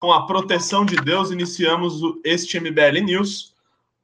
[0.00, 3.54] com a proteção de Deus, iniciamos este MBL News,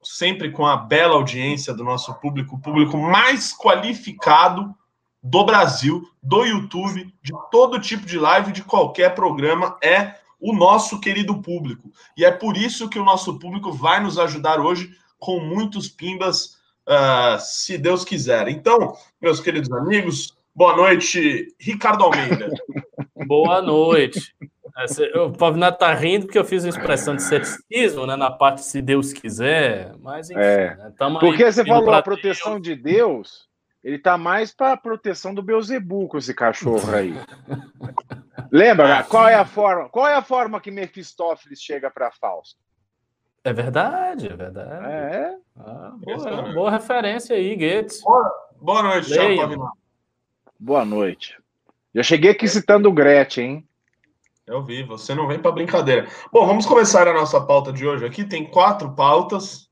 [0.02, 4.74] sempre com a bela audiência do nosso público, o público mais qualificado
[5.22, 11.00] do Brasil, do YouTube, de todo tipo de live, de qualquer programa, é o nosso
[11.00, 11.90] querido público.
[12.14, 16.58] E é por isso que o nosso público vai nos ajudar hoje com muitos pimbas,
[16.86, 18.48] uh, se Deus quiser.
[18.48, 22.50] Então, meus queridos amigos, boa noite, Ricardo Almeida.
[23.26, 24.36] boa noite.
[25.14, 28.82] O Pavinato tá rindo porque eu fiz uma expressão de ceticismo né, na parte se
[28.82, 30.38] Deus quiser, mas enfim.
[30.38, 30.76] É.
[30.76, 32.62] Né, porque aí, você falou a proteção Deus.
[32.62, 33.48] de Deus,
[33.82, 37.14] ele tá mais para a proteção do Beuzebu com esse cachorro aí.
[38.52, 39.02] Lembra?
[39.04, 39.88] Qual é a forma?
[39.88, 42.60] Qual é a forma que Mefistófeles chega para Fausto?
[43.42, 44.86] É verdade, é verdade.
[44.86, 45.36] É.
[45.56, 48.02] Ah, boa, boa, referência aí, Guedes.
[48.02, 49.72] Boa, boa noite, Thiago
[50.58, 51.38] Boa noite.
[51.94, 53.68] Já cheguei aqui citando o Gretchen, hein?
[54.46, 56.08] Eu vi, você não vem para brincadeira.
[56.32, 58.24] Bom, vamos começar a nossa pauta de hoje aqui.
[58.24, 59.68] Tem quatro pautas.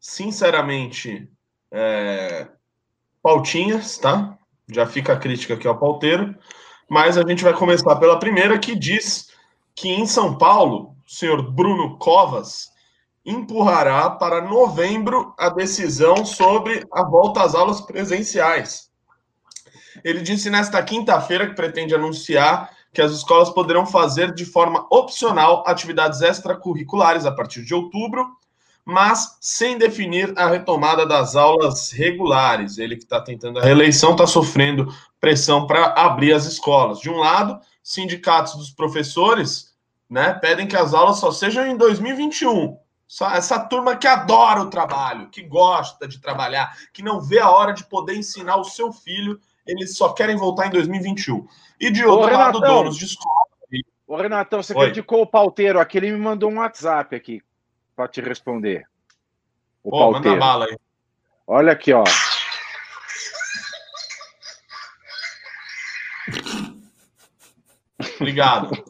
[0.00, 1.30] Sinceramente,
[1.70, 2.48] é...
[3.22, 4.38] pautinhas, tá?
[4.72, 6.34] Já fica a crítica aqui ao pauteiro.
[6.88, 9.32] Mas a gente vai começar pela primeira, que diz
[9.74, 12.70] que em São Paulo, o senhor Bruno Covas
[13.22, 18.88] empurrará para novembro a decisão sobre a volta às aulas presenciais.
[20.02, 25.62] Ele disse nesta quinta-feira que pretende anunciar que as escolas poderão fazer de forma opcional
[25.66, 28.26] atividades extracurriculares a partir de outubro,
[28.86, 32.78] mas sem definir a retomada das aulas regulares.
[32.78, 36.98] Ele que está tentando a reeleição está sofrendo pressão para abrir as escolas.
[36.98, 39.74] De um lado, sindicatos dos professores
[40.08, 42.78] né, pedem que as aulas só sejam em 2021.
[43.34, 47.74] Essa turma que adora o trabalho, que gosta de trabalhar, que não vê a hora
[47.74, 51.46] de poder ensinar o seu filho, eles só querem voltar em 2021.
[51.80, 53.46] E de outro Ô, lado, donos de escola.
[54.06, 54.86] Ô, Renatão, você Oi.
[54.86, 57.42] criticou o pauteiro aqui, ele me mandou um WhatsApp aqui
[57.96, 58.86] para te responder.
[59.82, 60.28] O Pô, pauteiro.
[60.28, 60.78] manda bala aí.
[61.46, 62.04] Olha aqui, ó.
[68.20, 68.84] Obrigado.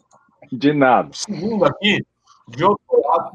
[0.51, 1.09] De nada.
[1.13, 2.05] Segundo aqui,
[2.47, 3.31] de outro lado,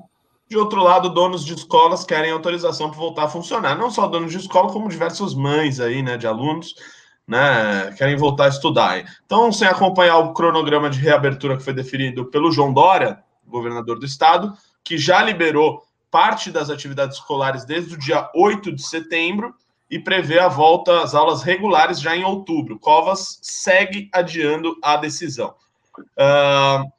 [0.48, 3.76] de outro lado, donos de escolas querem autorização para voltar a funcionar.
[3.76, 6.74] Não só donos de escola, como diversas mães aí, né, de alunos
[7.26, 9.04] né, querem voltar a estudar.
[9.24, 14.06] Então, sem acompanhar o cronograma de reabertura que foi definido pelo João Dória, governador do
[14.06, 14.52] estado,
[14.84, 19.54] que já liberou parte das atividades escolares desde o dia 8 de setembro
[19.90, 22.78] e prevê a volta às aulas regulares já em outubro.
[22.78, 25.54] Covas segue adiando a decisão.
[25.98, 26.90] Uh,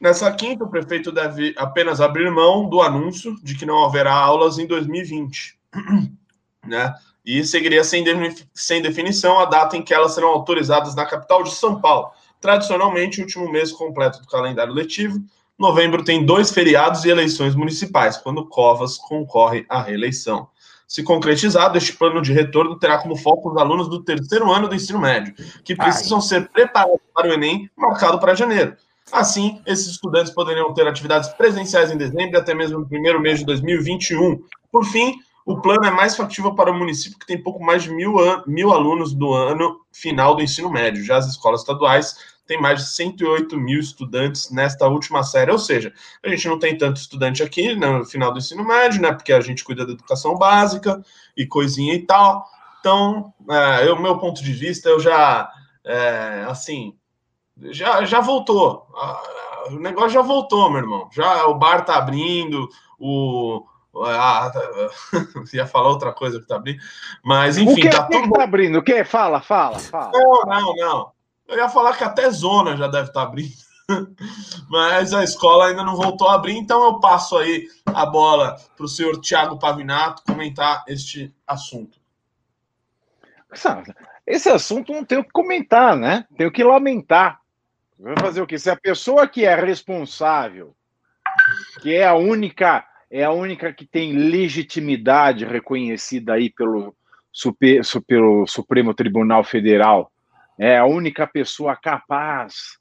[0.00, 4.58] nessa quinta, o prefeito deve apenas abrir mão do anúncio de que não haverá aulas
[4.58, 5.58] em 2020.
[6.66, 6.94] né?
[7.24, 8.04] E seguiria sem,
[8.52, 12.10] sem definição a data em que elas serão autorizadas na capital de São Paulo.
[12.40, 15.20] Tradicionalmente, o último mês completo do calendário letivo,
[15.58, 20.48] novembro tem dois feriados e eleições municipais, quando Covas concorre à reeleição.
[20.88, 24.74] Se concretizado, este plano de retorno terá como foco os alunos do terceiro ano do
[24.74, 25.34] ensino médio,
[25.64, 26.22] que precisam Ai.
[26.22, 28.76] ser preparados para o Enem, marcado para janeiro.
[29.10, 33.38] Assim, esses estudantes poderiam ter atividades presenciais em dezembro e até mesmo no primeiro mês
[33.38, 34.42] de 2021.
[34.70, 37.90] Por fim, o plano é mais factível para o município que tem pouco mais de
[37.90, 38.14] mil,
[38.46, 41.04] mil alunos do ano final do ensino médio.
[41.04, 42.16] Já as escolas estaduais
[42.46, 45.50] têm mais de 108 mil estudantes nesta última série.
[45.50, 45.92] Ou seja,
[46.24, 49.12] a gente não tem tanto estudante aqui no final do ensino médio, né?
[49.12, 51.02] Porque a gente cuida da educação básica
[51.36, 52.46] e coisinha e tal.
[52.80, 55.50] Então, é, eu, meu ponto de vista, eu já,
[55.84, 56.96] é, assim,
[57.70, 58.86] já, já voltou.
[59.68, 61.08] O negócio já voltou, meu irmão.
[61.12, 63.64] Já o bar tá abrindo, o,
[63.94, 64.60] ah, tá,
[65.52, 66.80] ia falar outra coisa que tá abrindo.
[67.22, 67.72] Mas, enfim.
[67.72, 68.22] O que, tá, tudo...
[68.22, 68.78] que tá abrindo?
[68.78, 69.04] O que?
[69.04, 70.10] Fala, fala, fala.
[70.12, 71.12] Não, não, não.
[71.46, 73.52] Eu ia falar que até zona já deve estar tá abrindo.
[74.70, 78.86] Mas a escola ainda não voltou a abrir, então eu passo aí a bola para
[78.86, 82.00] o senhor Tiago Pavinato comentar este assunto.
[84.26, 86.26] Esse assunto não tem o que comentar, né?
[86.36, 87.40] Tem o que lamentar.
[87.98, 88.58] Vai fazer o quê?
[88.58, 90.74] Se a pessoa que é responsável,
[91.82, 96.96] que é a única é a única que tem legitimidade reconhecida aí pelo,
[97.30, 100.10] super, pelo Supremo Tribunal Federal.
[100.58, 102.78] É a única pessoa capaz,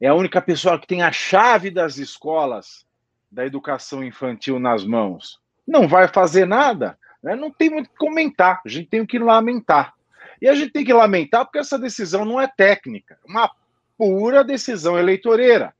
[0.00, 2.86] é a única pessoa que tem a chave das escolas
[3.30, 5.38] da educação infantil nas mãos.
[5.68, 7.36] Não vai fazer nada, né?
[7.36, 9.92] não tem muito que comentar, a gente tem que lamentar.
[10.40, 13.50] E a gente tem que lamentar porque essa decisão não é técnica, é uma
[13.98, 15.74] pura decisão eleitoreira.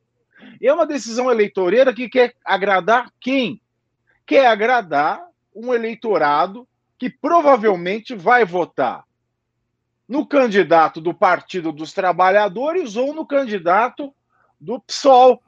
[0.61, 3.59] E é uma decisão eleitoreira que quer agradar quem?
[4.27, 5.25] Quer agradar
[5.55, 6.67] um eleitorado
[6.99, 9.05] que provavelmente vai votar
[10.09, 14.15] no candidato do Partido dos Trabalhadores ou no candidato
[14.61, 15.43] do PSOL.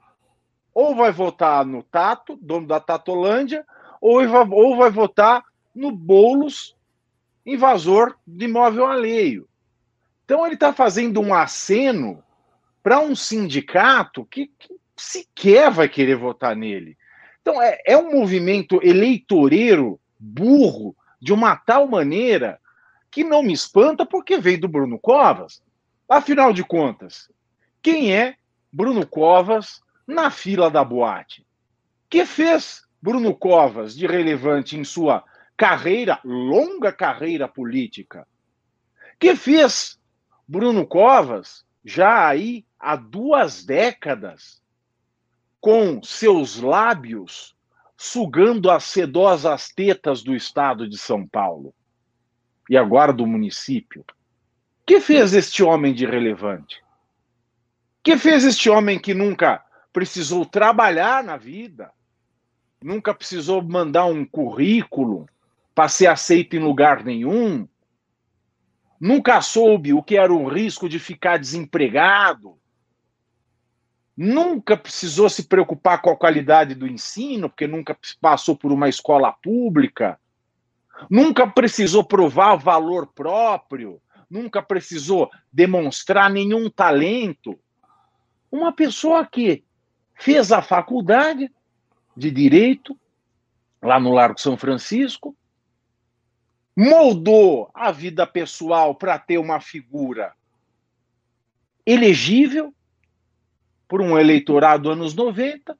[0.73, 3.65] ou vai votar no Tato, dono da Tatolândia,
[3.99, 5.43] ou vai, ou vai votar
[5.75, 6.75] no Boulos,
[7.45, 9.47] invasor de imóvel alheio.
[10.23, 12.23] Então ele está fazendo um aceno
[12.83, 16.97] para um sindicato que, que, sequer vai querer votar nele.
[17.49, 22.59] Então é, é um movimento eleitoreiro burro de uma tal maneira
[23.09, 25.59] que não me espanta porque veio do Bruno Covas.
[26.07, 27.27] Afinal de contas,
[27.81, 28.35] quem é
[28.71, 31.43] Bruno Covas na fila da boate?
[32.07, 35.23] Que fez Bruno Covas de relevante em sua
[35.57, 38.27] carreira, longa carreira política?
[39.17, 39.99] Que fez
[40.47, 44.61] Bruno Covas já aí há duas décadas
[45.59, 47.55] com seus lábios
[47.97, 51.73] sugando as sedosas tetas do estado de São Paulo
[52.69, 54.05] e agora do município.
[54.85, 56.81] Que fez este homem de relevante?
[58.01, 61.91] Que fez este homem que nunca precisou trabalhar na vida,
[62.81, 65.27] nunca precisou mandar um currículo
[65.75, 67.67] para ser aceito em lugar nenhum,
[68.99, 72.58] nunca soube o que era o risco de ficar desempregado,
[74.21, 79.31] nunca precisou se preocupar com a qualidade do ensino, porque nunca passou por uma escola
[79.31, 80.19] pública,
[81.09, 87.57] nunca precisou provar valor próprio, nunca precisou demonstrar nenhum talento.
[88.51, 89.63] Uma pessoa que
[90.15, 91.49] fez a faculdade
[92.13, 92.99] de direito
[93.81, 95.33] lá no Largo São Francisco,
[96.75, 100.33] moldou a vida pessoal para ter uma figura
[101.85, 102.73] elegível,
[103.89, 105.75] por um eleitorado anos 90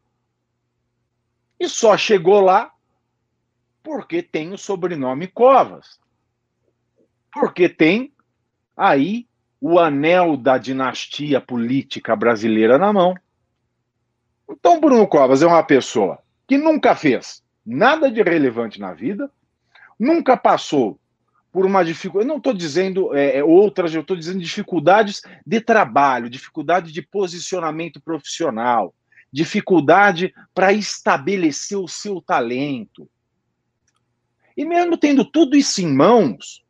[1.60, 2.74] e só chegou lá
[3.84, 6.00] porque tem o sobrenome Covas.
[7.32, 8.12] Porque tem
[8.76, 9.28] aí
[9.62, 13.14] o anel da dinastia política brasileira na mão.
[14.50, 19.30] Então, Bruno Covas é uma pessoa que nunca fez nada de relevante na vida,
[20.00, 21.00] nunca passou
[21.52, 22.26] por uma dificuldade.
[22.26, 27.02] Eu não estou dizendo é, é, outras, eu estou dizendo dificuldades de trabalho, dificuldade de
[27.02, 28.94] posicionamento profissional,
[29.32, 33.10] dificuldade para estabelecer o seu talento.
[34.56, 36.64] E mesmo tendo tudo isso em mãos,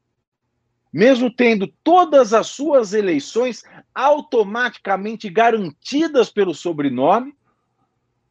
[0.91, 7.33] mesmo tendo todas as suas eleições automaticamente garantidas pelo sobrenome,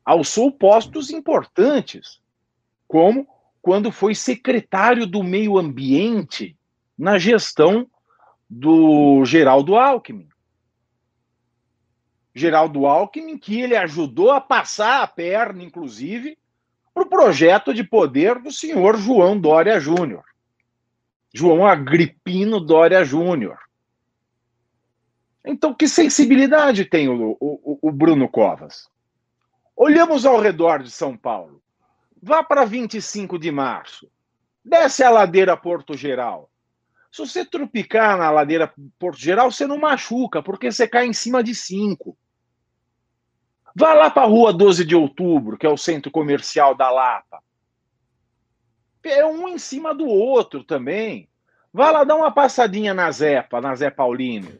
[0.05, 2.21] alçou postos importantes,
[2.87, 3.29] como
[3.60, 6.56] quando foi secretário do Meio Ambiente
[6.96, 7.88] na gestão
[8.49, 10.28] do Geraldo Alckmin.
[12.34, 16.38] Geraldo Alckmin, que ele ajudou a passar a perna, inclusive,
[16.94, 20.25] para o projeto de poder do senhor João Dória Júnior.
[21.34, 23.58] João Agripino Dória Júnior.
[25.44, 28.88] Então, que sensibilidade tem o, o, o Bruno Covas?
[29.76, 31.62] Olhamos ao redor de São Paulo.
[32.23, 34.11] Vá para 25 de março.
[34.65, 36.50] Desce a ladeira Porto Geral.
[37.11, 41.43] Se você tropicar na ladeira Porto Geral, você não machuca, porque você cai em cima
[41.43, 42.17] de cinco.
[43.75, 47.43] Vá lá para a rua 12 de outubro, que é o centro comercial da Lapa.
[49.05, 51.29] É um em cima do outro também.
[51.73, 54.59] Vá lá dar uma passadinha na Zepa, na Zé Paulino.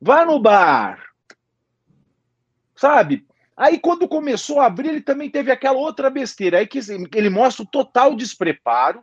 [0.00, 1.02] Vá no bar.
[2.74, 3.25] Sabe?
[3.56, 6.58] Aí, quando começou a abrir, ele também teve aquela outra besteira.
[6.58, 6.78] Aí que
[7.14, 9.02] ele mostra o total despreparo,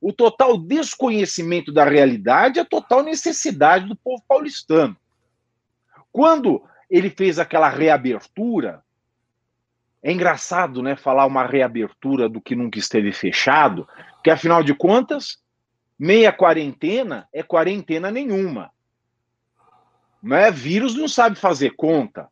[0.00, 4.96] o total desconhecimento da realidade, a total necessidade do povo paulistano.
[6.10, 8.82] Quando ele fez aquela reabertura,
[10.02, 13.88] é engraçado, né, falar uma reabertura do que nunca esteve fechado,
[14.24, 15.38] que afinal de contas,
[15.96, 18.72] meia quarentena é quarentena nenhuma.
[20.20, 22.28] Não é vírus não sabe fazer conta.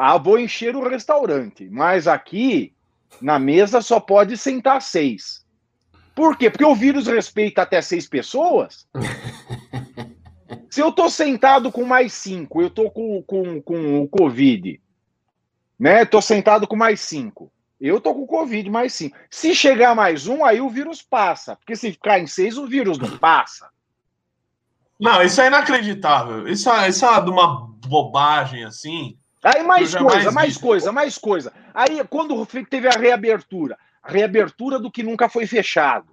[0.00, 2.72] Ah, vou encher o restaurante, mas aqui
[3.20, 5.44] na mesa só pode sentar seis.
[6.14, 6.48] Por quê?
[6.48, 8.86] Porque o vírus respeita até seis pessoas.
[10.70, 14.80] Se eu tô sentado com mais cinco, eu tô com, com, com o Covid,
[15.76, 16.04] né?
[16.04, 17.50] Tô sentado com mais cinco.
[17.80, 19.16] Eu tô com Covid mais cinco.
[19.28, 21.56] Se chegar mais um, aí o vírus passa.
[21.56, 23.68] Porque se ficar em seis, o vírus não passa.
[25.00, 26.46] Não, isso é inacreditável.
[26.46, 29.17] Isso é, isso é de uma bobagem assim.
[29.42, 31.52] Aí mais coisa, mais coisa, mais coisa.
[31.72, 36.12] Aí quando teve a reabertura, a reabertura do que nunca foi fechado.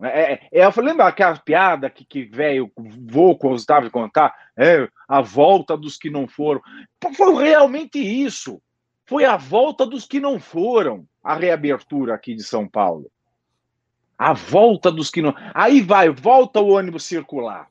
[0.00, 4.34] É, é, é eu falei, lembra aquela piada que, que velho vou gostava de contar?
[4.56, 6.62] É, a volta dos que não foram.
[7.14, 8.60] Foi realmente isso.
[9.04, 13.10] Foi a volta dos que não foram a reabertura aqui de São Paulo.
[14.16, 15.34] A volta dos que não.
[15.54, 17.68] Aí vai, volta o ônibus circular.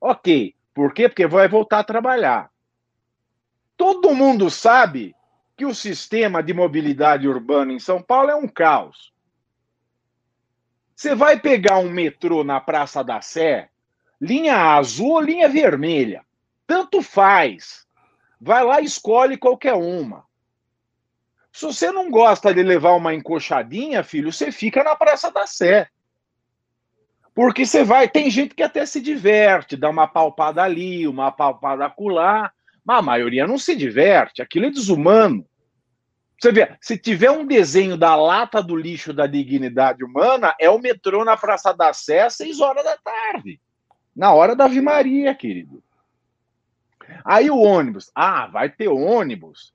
[0.00, 0.54] Ok.
[0.74, 1.08] Por quê?
[1.08, 2.50] Porque vai voltar a trabalhar.
[3.78, 5.14] Todo mundo sabe
[5.56, 9.14] que o sistema de mobilidade urbana em São Paulo é um caos.
[10.96, 13.70] Você vai pegar um metrô na Praça da Sé,
[14.20, 16.26] linha azul ou linha vermelha,
[16.66, 17.86] tanto faz.
[18.40, 20.24] Vai lá e escolhe qualquer uma.
[21.52, 25.88] Se você não gosta de levar uma encoxadinha, filho, você fica na Praça da Sé.
[27.32, 31.86] Porque você vai, tem gente que até se diverte, dá uma palpada ali, uma palpada
[31.86, 32.52] acolá,
[32.88, 35.46] mas a maioria não se diverte, aquilo é desumano.
[36.40, 40.78] Você vê, se tiver um desenho da lata do lixo da dignidade humana, é o
[40.78, 43.60] metrô na Praça da Sé às seis horas da tarde.
[44.16, 45.82] Na hora da Ave Maria, querido.
[47.22, 48.10] Aí o ônibus.
[48.14, 49.74] Ah, vai ter ônibus,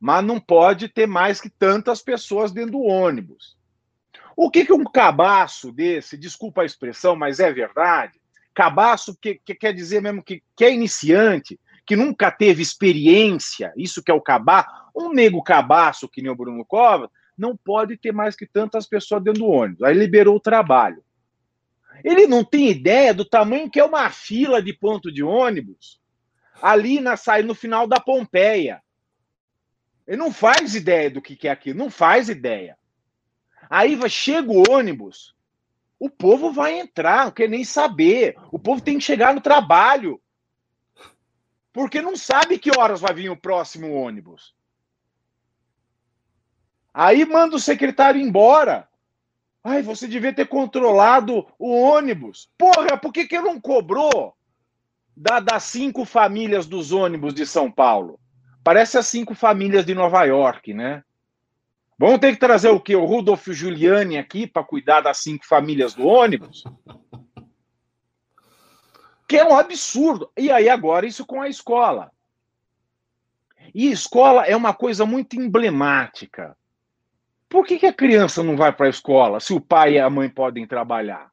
[0.00, 3.56] mas não pode ter mais que tantas pessoas dentro do ônibus.
[4.36, 8.20] O que, que um cabaço desse, desculpa a expressão, mas é verdade,
[8.52, 11.56] cabaço que, que quer dizer mesmo que, que é iniciante,
[11.88, 16.36] que nunca teve experiência, isso que é o cabaço, um nego cabaço, que nem o
[16.36, 19.82] Bruno Cova, não pode ter mais que tantas pessoas dentro do ônibus.
[19.82, 21.02] Aí liberou o trabalho.
[22.04, 25.98] Ele não tem ideia do tamanho que é uma fila de ponto de ônibus
[26.60, 28.82] ali na saída no final da Pompeia.
[30.06, 32.76] Ele não faz ideia do que é aquilo, não faz ideia.
[33.70, 35.34] Aí chega o ônibus,
[35.98, 38.36] o povo vai entrar, não quer nem saber.
[38.52, 40.20] O povo tem que chegar no trabalho
[41.72, 44.54] porque não sabe que horas vai vir o próximo ônibus.
[46.92, 48.88] Aí manda o secretário embora.
[49.62, 52.50] Ai, você devia ter controlado o ônibus.
[52.56, 54.34] Porra, por que, que não cobrou
[55.16, 58.18] da, das cinco famílias dos ônibus de São Paulo?
[58.64, 61.04] Parece as cinco famílias de Nova York, né?
[61.98, 62.94] Vamos ter que trazer o quê?
[62.94, 66.62] O Rudolf Giuliani aqui para cuidar das cinco famílias do ônibus?
[69.28, 70.32] Que é um absurdo.
[70.36, 72.10] E aí, agora, isso com a escola.
[73.74, 76.56] E escola é uma coisa muito emblemática.
[77.46, 80.08] Por que, que a criança não vai para a escola se o pai e a
[80.08, 81.30] mãe podem trabalhar?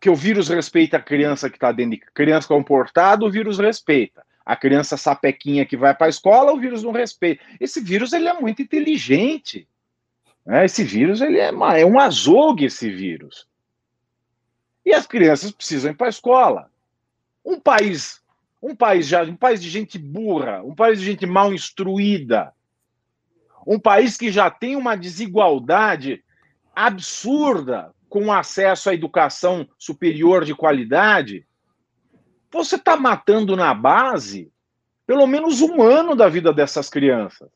[0.00, 4.24] Que o vírus respeita a criança que está dentro de criança comportada, o vírus respeita.
[4.46, 7.44] A criança sapequinha que vai para a escola, o vírus não respeita.
[7.60, 9.68] Esse vírus ele é muito inteligente.
[10.46, 10.64] Né?
[10.64, 13.49] Esse vírus ele é, é um azogue, esse vírus.
[14.84, 16.70] E as crianças precisam ir para a escola.
[17.44, 18.20] Um país,
[18.62, 22.52] um país já, um país de gente burra, um país de gente mal instruída,
[23.66, 26.24] um país que já tem uma desigualdade
[26.74, 31.46] absurda com acesso à educação superior de qualidade,
[32.50, 34.50] você está matando na base
[35.06, 37.48] pelo menos um ano da vida dessas crianças.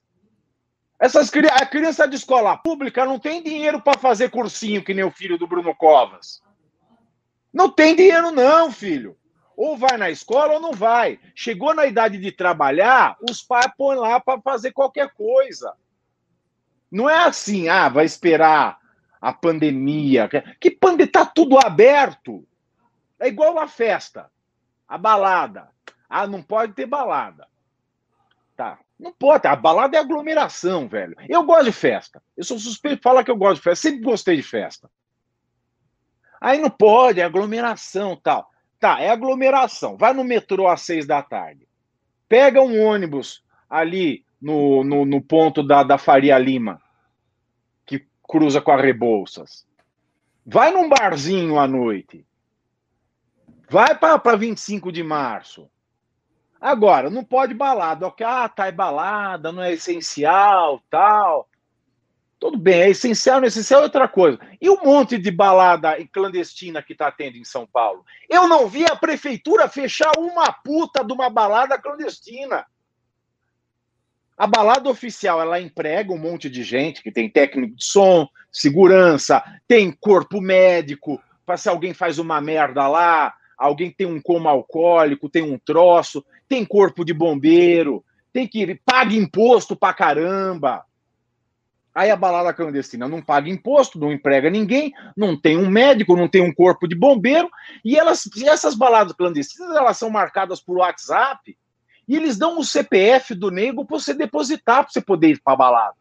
[0.98, 5.10] Essas a criança de escola pública não tem dinheiro para fazer cursinho que nem o
[5.10, 6.40] filho do Bruno Covas.
[7.54, 9.16] Não tem dinheiro, não, filho.
[9.56, 11.20] Ou vai na escola ou não vai.
[11.36, 15.72] Chegou na idade de trabalhar, os pais põem lá para fazer qualquer coisa.
[16.90, 18.78] Não é assim, ah, vai esperar
[19.20, 20.28] a pandemia.
[20.60, 21.06] Que pandemia?
[21.06, 22.44] Está tudo aberto.
[23.20, 24.28] É igual a festa,
[24.88, 25.68] a balada.
[26.10, 27.46] Ah, não pode ter balada.
[28.56, 28.80] Tá.
[28.98, 29.46] Não pode.
[29.46, 31.16] A balada é aglomeração, velho.
[31.28, 32.20] Eu gosto de festa.
[32.36, 33.88] Eu sou suspeito de falar que eu gosto de festa.
[33.88, 34.90] Sempre gostei de festa.
[36.44, 38.50] Aí não pode, é aglomeração tal.
[38.78, 39.96] Tá, é aglomeração.
[39.96, 41.66] Vai no metrô às seis da tarde.
[42.28, 46.82] Pega um ônibus ali no, no, no ponto da, da Faria Lima,
[47.86, 49.66] que cruza com a Rebouças.
[50.44, 52.26] Vai num barzinho à noite.
[53.70, 55.70] Vai para 25 de março.
[56.60, 58.12] Agora, não pode balada.
[58.22, 61.48] Ah, tá, é balada, não é essencial, tal.
[62.44, 64.38] Tudo bem, é essencial, não é essencial é outra coisa.
[64.60, 68.04] E o monte de balada clandestina que está tendo em São Paulo?
[68.28, 72.66] Eu não vi a prefeitura fechar uma puta de uma balada clandestina.
[74.36, 79.42] A balada oficial, ela emprega um monte de gente que tem técnico de som, segurança,
[79.66, 85.30] tem corpo médico, para se alguém faz uma merda lá, alguém tem um coma alcoólico,
[85.30, 90.84] tem um troço, tem corpo de bombeiro, tem que paga imposto pra caramba.
[91.94, 96.28] Aí a balada clandestina não paga imposto, não emprega ninguém, não tem um médico, não
[96.28, 97.48] tem um corpo de bombeiro,
[97.84, 101.56] e elas, essas baladas clandestinas elas são marcadas por WhatsApp,
[102.08, 105.52] e eles dão o CPF do nego para você depositar para você poder ir para
[105.52, 105.96] a balada.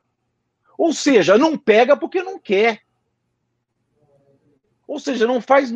[0.78, 2.82] Ou seja, não pega porque não quer.
[4.88, 5.72] Ou seja, não faz,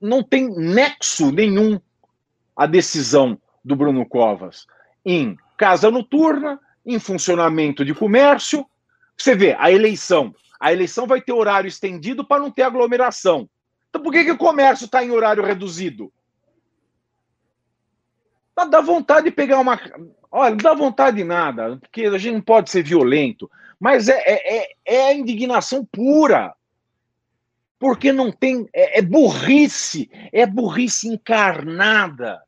[0.00, 1.80] não tem nexo nenhum
[2.54, 4.66] a decisão do Bruno Covas
[5.04, 8.66] em casa noturna, em funcionamento de comércio,
[9.16, 10.34] você vê, a eleição.
[10.60, 13.48] A eleição vai ter horário estendido para não ter aglomeração.
[13.88, 16.12] Então por que, que o comércio está em horário reduzido?
[18.70, 19.78] Dá vontade de pegar uma.
[20.30, 24.18] Olha, não dá vontade de nada, porque a gente não pode ser violento, mas é,
[24.18, 26.54] é, é, é indignação pura.
[27.78, 28.66] Porque não tem.
[28.72, 32.42] É, é burrice, é burrice encarnada.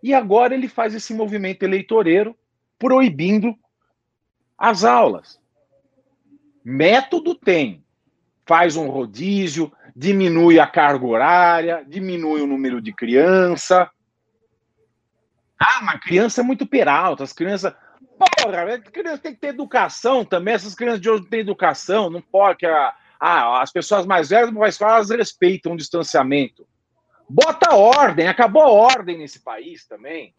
[0.00, 2.36] E agora ele faz esse movimento eleitoreiro
[2.78, 3.56] proibindo
[4.56, 5.41] as aulas.
[6.64, 7.84] Método tem.
[8.46, 13.90] Faz um rodízio, diminui a carga horária, diminui o número de criança.
[15.58, 17.72] Ah, mas criança é muito peralta, as crianças.
[18.18, 20.54] Porra, as crianças têm que ter educação também.
[20.54, 22.66] Essas crianças de hoje não têm educação, não pode.
[22.66, 26.66] A, ah, as pessoas mais velhas mais elas respeitam o distanciamento.
[27.28, 30.34] Bota ordem, acabou a ordem nesse país também.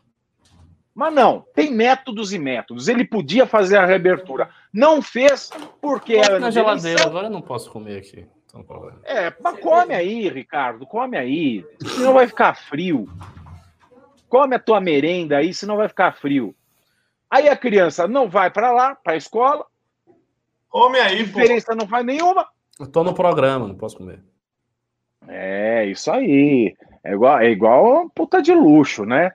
[0.94, 2.88] Mas não, tem métodos e métodos.
[2.88, 4.50] Ele podia fazer a reabertura.
[4.72, 5.50] Não fez
[5.82, 6.40] porque era.
[6.40, 8.28] na geladeira, agora eu não posso comer aqui.
[9.04, 11.66] É, mas come aí, Ricardo, come aí.
[11.82, 13.10] Senão vai ficar frio.
[14.30, 16.56] Come a tua merenda aí, senão vai ficar frio.
[17.30, 19.66] Aí a criança não vai para lá, para a escola.
[20.70, 21.76] Come aí, a diferença pô.
[21.76, 22.48] não faz nenhuma.
[22.80, 24.20] Eu tô no programa, não posso comer.
[25.28, 26.76] É, isso aí.
[27.04, 29.32] É igual, é igual puta de luxo, né?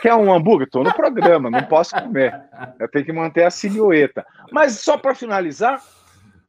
[0.00, 0.68] Quer, um hambúrguer?
[0.68, 2.42] Tô no programa, não posso comer.
[2.78, 4.26] Eu tenho que manter a silhueta.
[4.50, 5.82] Mas só para finalizar,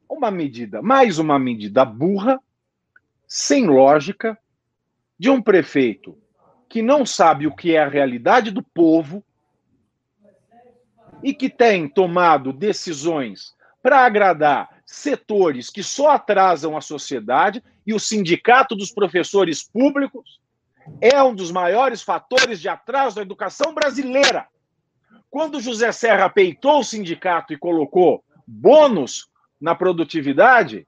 [0.08, 2.40] uma medida, mais uma medida burra,
[3.26, 4.36] sem lógica,
[5.18, 6.16] de um prefeito
[6.68, 9.22] que não sabe o que é a realidade do povo
[11.22, 18.00] e que tem tomado decisões para agradar setores que só atrasam a sociedade e o
[18.00, 20.40] sindicato dos professores públicos
[21.00, 24.46] é um dos maiores fatores de atraso da educação brasileira.
[25.30, 29.28] Quando José Serra peitou o sindicato e colocou bônus
[29.60, 30.86] na produtividade,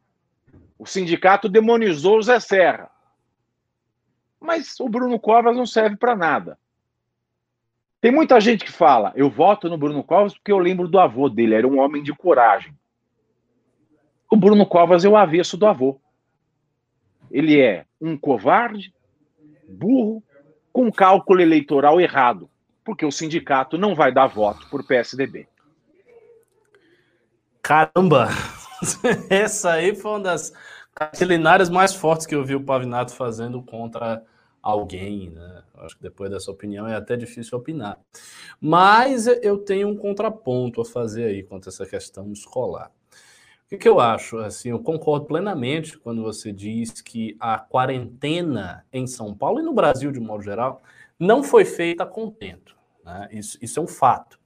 [0.78, 2.90] o sindicato demonizou o Serra.
[4.40, 6.58] Mas o Bruno Covas não serve para nada.
[8.00, 11.28] Tem muita gente que fala, eu voto no Bruno Covas porque eu lembro do avô
[11.28, 12.72] dele, era um homem de coragem.
[14.30, 16.00] O Bruno Covas é o avesso do avô.
[17.28, 18.94] Ele é um covarde,
[19.68, 20.22] burro,
[20.72, 22.48] com cálculo eleitoral errado,
[22.84, 25.46] porque o sindicato não vai dar voto por PSDB.
[27.62, 28.28] Caramba!
[29.28, 30.52] Essa aí foi uma das
[31.18, 34.24] culinárias mais fortes que eu vi o Pavinato fazendo contra
[34.62, 35.62] alguém, né?
[35.78, 37.98] Acho que depois dessa opinião é até difícil opinar.
[38.60, 42.90] Mas eu tenho um contraponto a fazer aí quanto a essa questão escolar.
[43.70, 44.38] O que, eu acho?
[44.38, 49.74] Assim, eu concordo plenamente quando você diz que a quarentena em São Paulo e no
[49.74, 50.80] Brasil de modo geral
[51.18, 52.74] não foi feita a contento.
[53.04, 53.28] Né?
[53.30, 54.40] Isso, isso é um fato.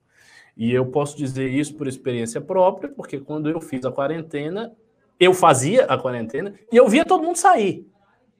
[0.56, 4.72] E eu posso dizer isso por experiência própria, porque quando eu fiz a quarentena,
[5.20, 7.88] eu fazia a quarentena e eu via todo mundo sair.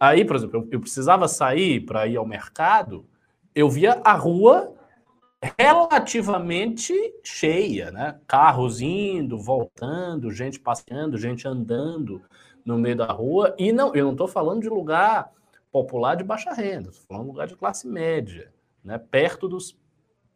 [0.00, 3.06] Aí, por exemplo, eu, eu precisava sair para ir ao mercado,
[3.54, 4.74] eu via a rua
[5.58, 8.18] relativamente cheia, né?
[8.26, 12.22] Carros indo, voltando, gente passeando, gente andando
[12.64, 13.54] no meio da rua.
[13.58, 15.32] E não, eu não estou falando de lugar
[15.72, 18.52] popular de baixa renda, estou falando de lugar de classe média,
[18.84, 18.98] né?
[18.98, 19.76] Perto dos,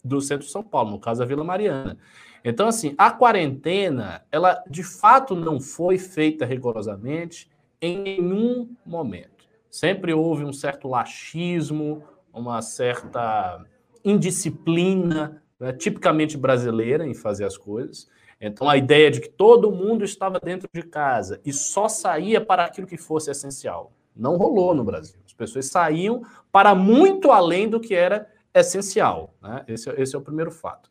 [0.02, 1.96] do centro de São Paulo, no caso a Vila Mariana.
[2.44, 9.46] Então, assim, a quarentena, ela de fato não foi feita rigorosamente em nenhum momento.
[9.70, 13.64] Sempre houve um certo laxismo, uma certa
[14.08, 18.08] indisciplina né, tipicamente brasileira em fazer as coisas.
[18.40, 22.64] Então, a ideia de que todo mundo estava dentro de casa e só saía para
[22.64, 25.18] aquilo que fosse essencial não rolou no Brasil.
[25.26, 29.34] As pessoas saíam para muito além do que era essencial.
[29.42, 29.64] Né?
[29.68, 30.90] Esse, esse, é o primeiro fato.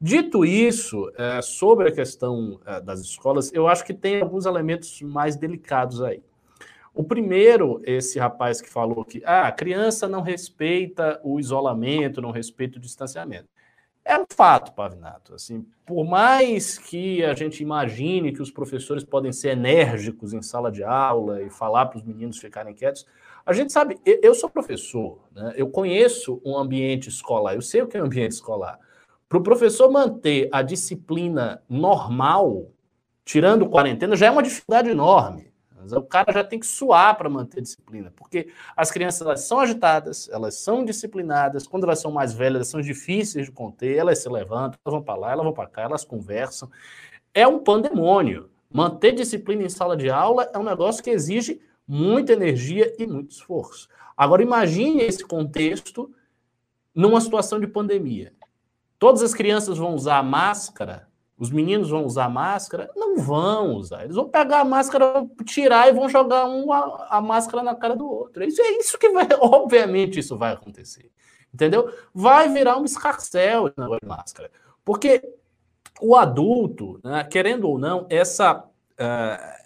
[0.00, 5.00] Dito isso, é, sobre a questão é, das escolas, eu acho que tem alguns elementos
[5.02, 6.22] mais delicados aí.
[6.92, 12.30] O primeiro, esse rapaz que falou que ah, a criança não respeita o isolamento, não
[12.30, 13.48] respeita o distanciamento.
[14.04, 15.34] É um fato, Pavinato.
[15.34, 20.70] Assim, por mais que a gente imagine que os professores podem ser enérgicos em sala
[20.72, 23.06] de aula e falar para os meninos ficarem quietos,
[23.44, 25.54] a gente sabe, eu sou professor, né?
[25.56, 28.78] eu conheço um ambiente escolar, eu sei o que é um ambiente escolar.
[29.28, 32.70] Para o professor manter a disciplina normal,
[33.24, 35.49] tirando quarentena, já é uma dificuldade enorme.
[35.92, 40.28] O cara já tem que suar para manter disciplina, porque as crianças elas são agitadas,
[40.30, 44.28] elas são disciplinadas, quando elas são mais velhas, elas são difíceis de conter, elas se
[44.28, 46.70] levantam, elas vão para lá, elas vão para cá, elas conversam.
[47.32, 48.50] É um pandemônio.
[48.72, 53.32] Manter disciplina em sala de aula é um negócio que exige muita energia e muito
[53.32, 53.88] esforço.
[54.16, 56.14] Agora imagine esse contexto
[56.94, 58.32] numa situação de pandemia.
[58.98, 61.09] Todas as crianças vão usar máscara
[61.40, 62.90] os meninos vão usar máscara?
[62.94, 64.04] Não vão usar.
[64.04, 67.96] Eles vão pegar a máscara, tirar e vão jogar um a, a máscara na cara
[67.96, 68.44] do outro.
[68.44, 71.10] Isso é isso que vai, obviamente, isso vai acontecer.
[71.52, 71.90] Entendeu?
[72.12, 74.50] Vai virar um escarcel de máscara.
[74.84, 75.22] Porque
[75.98, 79.60] o adulto, né, querendo ou não, essa, uh,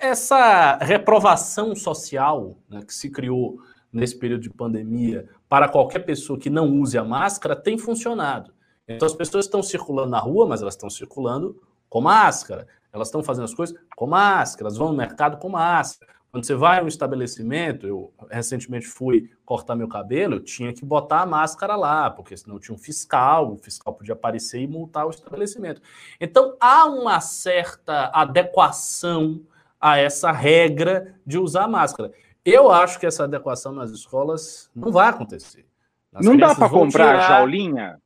[0.00, 3.58] essa reprovação social né, que se criou
[3.92, 8.54] nesse período de pandemia para qualquer pessoa que não use a máscara tem funcionado.
[8.88, 12.66] Então as pessoas estão circulando na rua, mas elas estão circulando com máscara.
[12.92, 16.12] Elas estão fazendo as coisas com máscara, elas vão no mercado com máscara.
[16.30, 20.82] Quando você vai a um estabelecimento, eu recentemente fui cortar meu cabelo, eu tinha que
[20.82, 25.06] botar a máscara lá, porque senão tinha um fiscal, o fiscal podia aparecer e multar
[25.06, 25.82] o estabelecimento.
[26.18, 29.42] Então há uma certa adequação
[29.78, 32.10] a essa regra de usar máscara.
[32.42, 35.66] Eu acho que essa adequação nas escolas não vai acontecer.
[36.14, 37.28] As não dá para comprar tirar...
[37.28, 38.01] jaulinha?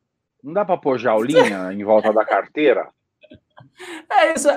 [0.46, 2.88] Não dá para pôr jaulinha em volta da carteira?
[4.09, 4.48] É isso.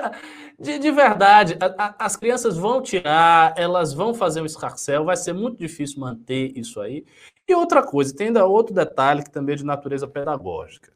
[0.56, 5.16] De, de verdade, a, a, as crianças vão tirar, elas vão fazer um escarcel, vai
[5.16, 7.04] ser muito difícil manter isso aí.
[7.48, 10.92] E outra coisa, tem ainda outro detalhe que também é de natureza pedagógica.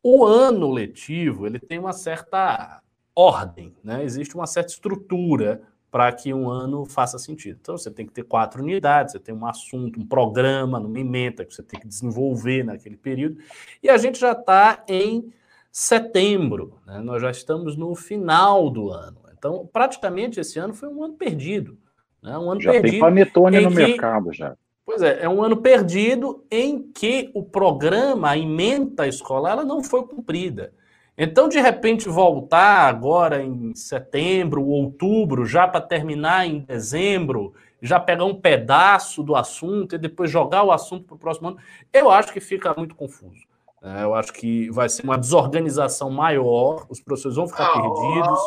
[0.00, 2.80] O ano letivo, ele tem uma certa
[3.16, 4.04] ordem, né?
[4.04, 5.60] Existe uma certa estrutura
[5.96, 7.58] para que um ano faça sentido.
[7.58, 11.42] Então, você tem que ter quatro unidades, você tem um assunto, um programa, uma emenda
[11.42, 13.38] que você tem que desenvolver naquele período.
[13.82, 15.32] E a gente já está em
[15.72, 17.00] setembro, né?
[17.00, 19.16] nós já estamos no final do ano.
[19.32, 21.78] Então, praticamente esse ano foi um ano perdido.
[22.22, 22.36] Né?
[22.36, 24.54] Um ano já perdido tem panetone no que, mercado já.
[24.84, 29.82] Pois é, é um ano perdido em que o programa, a emenda escolar, ela não
[29.82, 30.74] foi cumprida.
[31.18, 38.24] Então, de repente, voltar agora em setembro, outubro, já para terminar em dezembro, já pegar
[38.24, 41.58] um pedaço do assunto e depois jogar o assunto para o próximo ano,
[41.92, 43.46] eu acho que fica muito confuso.
[43.82, 48.40] É, eu acho que vai ser uma desorganização maior, os professores vão ficar ah, perdidos,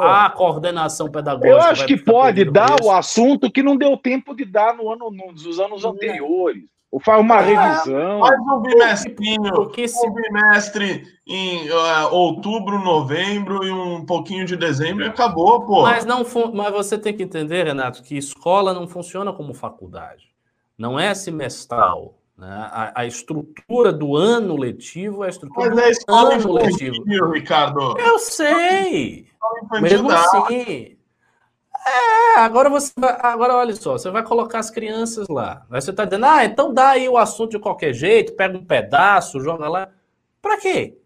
[0.00, 1.48] a coordenação pedagógica.
[1.48, 5.10] Eu acho que pode dar o assunto que não deu tempo de dar no ano,
[5.10, 6.64] nos anos anteriores.
[6.90, 8.20] Ou faz uma é, revisão.
[8.20, 10.06] Faz um bimestrinho, porque se...
[10.06, 15.82] um bimestre em uh, outubro, novembro e um pouquinho de dezembro e acabou, pô.
[15.82, 16.24] Mas, não
[16.54, 20.28] mas você tem que entender, Renato, que escola não funciona como faculdade.
[20.78, 22.14] Não é semestral.
[22.38, 22.48] Né?
[22.48, 27.32] A, a, estrutura do ano letivo é a estrutura Mas é do ano letivo.
[27.32, 27.98] Ricardo.
[27.98, 29.26] Eu sei.
[29.82, 30.97] Mesmo assim.
[31.88, 35.66] É, agora você agora olha só, você vai colocar as crianças lá.
[35.70, 38.64] Aí você está dizendo, ah, então dá aí o assunto de qualquer jeito, pega um
[38.64, 39.88] pedaço, joga lá.
[40.40, 40.98] Para quê?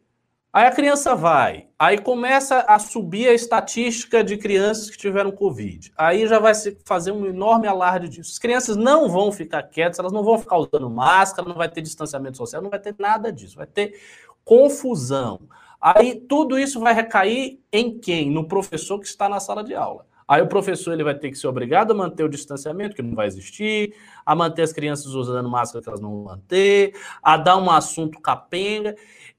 [0.52, 5.90] Aí a criança vai, aí começa a subir a estatística de crianças que tiveram Covid.
[5.96, 8.32] Aí já vai se fazer um enorme alarde disso.
[8.32, 11.80] As crianças não vão ficar quietas, elas não vão ficar usando máscara, não vai ter
[11.80, 13.56] distanciamento social, não vai ter nada disso.
[13.56, 13.98] Vai ter
[14.44, 15.40] confusão.
[15.80, 18.30] Aí tudo isso vai recair em quem?
[18.30, 20.06] No professor que está na sala de aula.
[20.32, 23.14] Aí o professor ele vai ter que ser obrigado a manter o distanciamento, que não
[23.14, 27.58] vai existir, a manter as crianças usando máscara que elas não vão manter, a dar
[27.58, 28.96] um assunto capenga.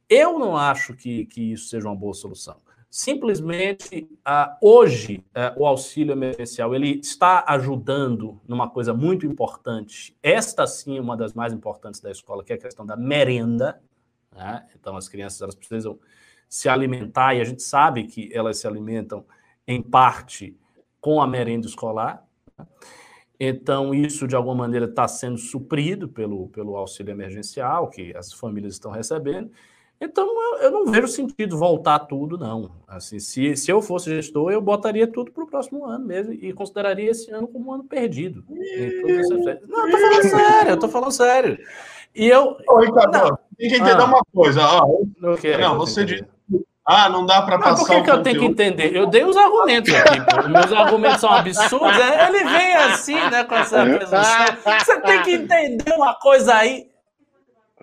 [0.07, 2.57] Eu não acho que, que isso seja uma boa solução.
[2.91, 10.15] Simplesmente, uh, hoje, uh, o auxílio emergencial ele está ajudando numa coisa muito importante.
[10.21, 13.81] Esta, sim, é uma das mais importantes da escola, que é a questão da merenda.
[14.31, 14.63] Né?
[14.79, 15.97] Então, as crianças elas precisam
[16.47, 19.25] se alimentar, e a gente sabe que elas se alimentam,
[19.67, 20.55] em parte,
[21.03, 22.25] com a merenda escolar.
[23.37, 28.75] Então, isso, de alguma maneira, está sendo suprido pelo, pelo auxílio emergencial que as famílias
[28.75, 29.51] estão recebendo.
[29.99, 30.25] Então,
[30.61, 32.71] eu não vejo sentido voltar tudo, não.
[32.87, 36.53] Assim, se, se eu fosse gestor, eu botaria tudo para o próximo ano mesmo e
[36.53, 38.45] consideraria esse ano como um ano perdido.
[38.47, 41.59] Não, eu tô falando sério, eu tô falando sério.
[42.15, 42.55] E eu.
[42.65, 43.37] Ô, Ricardo, não.
[43.57, 44.61] tem que entender ah, uma coisa.
[44.61, 45.03] Ó,
[45.59, 46.32] não, você disse.
[46.85, 47.85] Ah, não dá para passar.
[47.85, 48.93] Por que, que eu tenho que entender?
[48.93, 50.19] Eu dei os argumentos aqui.
[50.19, 50.49] Pô.
[50.49, 51.97] Meus argumentos são absurdos.
[51.97, 54.79] É, ele vem assim, né, com essa presunção.
[54.79, 56.91] Você tem que entender uma coisa aí.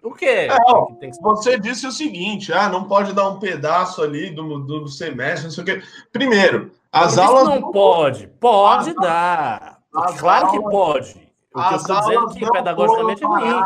[0.02, 0.48] O quê?
[0.50, 0.88] É, ó,
[1.20, 5.44] você disse o seguinte: ah, não pode dar um pedaço ali do, do, do semestre,
[5.44, 5.82] não sei o quê.
[6.12, 7.44] Primeiro, as aulas.
[7.44, 9.78] Não pode, pode dar.
[10.18, 11.30] Claro aulas, que pode.
[11.54, 13.62] O que eu estou dizendo é que pedagogicamente é ruim.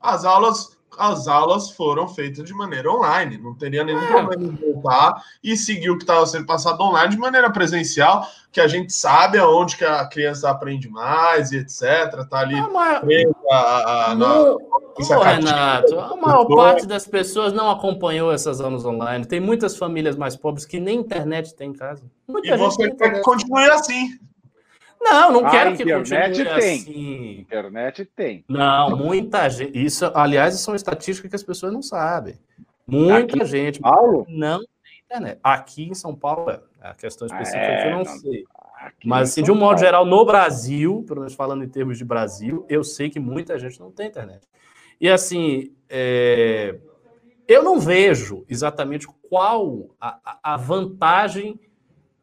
[0.00, 3.38] As aulas as aulas foram feitas de maneira online.
[3.38, 4.06] Não teria nenhum é.
[4.06, 8.60] problema em voltar e seguir o que estava sendo passado online de maneira presencial, que
[8.60, 12.26] a gente sabe aonde que a criança aprende mais e etc.
[12.28, 13.02] Tá ali mas...
[13.50, 14.42] a, a, na...
[14.42, 19.24] Ô, Renato, a maior parte das pessoas não acompanhou essas aulas online.
[19.24, 22.04] Tem muitas famílias mais pobres que nem internet tem em casa.
[22.28, 24.18] Muita e você quer que continue assim.
[25.04, 26.78] Não, não quero que continue tem.
[26.78, 27.40] assim.
[27.40, 28.44] Internet tem.
[28.48, 29.84] Não, muita gente.
[29.84, 32.38] Isso, aliás, são estatísticas que as pessoas não sabem.
[32.86, 34.26] Muita Aqui gente Paulo?
[34.28, 35.38] não tem internet.
[35.42, 36.60] Aqui em São Paulo, é.
[36.80, 38.44] a questão específica é, eu não, não sei.
[39.04, 42.64] Mas, assim, de um modo geral, no Brasil, pelo menos falando em termos de Brasil,
[42.68, 44.46] eu sei que muita gente não tem internet.
[45.00, 46.78] E assim, é,
[47.46, 51.60] eu não vejo exatamente qual a, a vantagem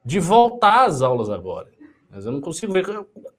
[0.04, 1.70] de voltar às aulas agora.
[2.12, 2.86] Mas eu não consigo ver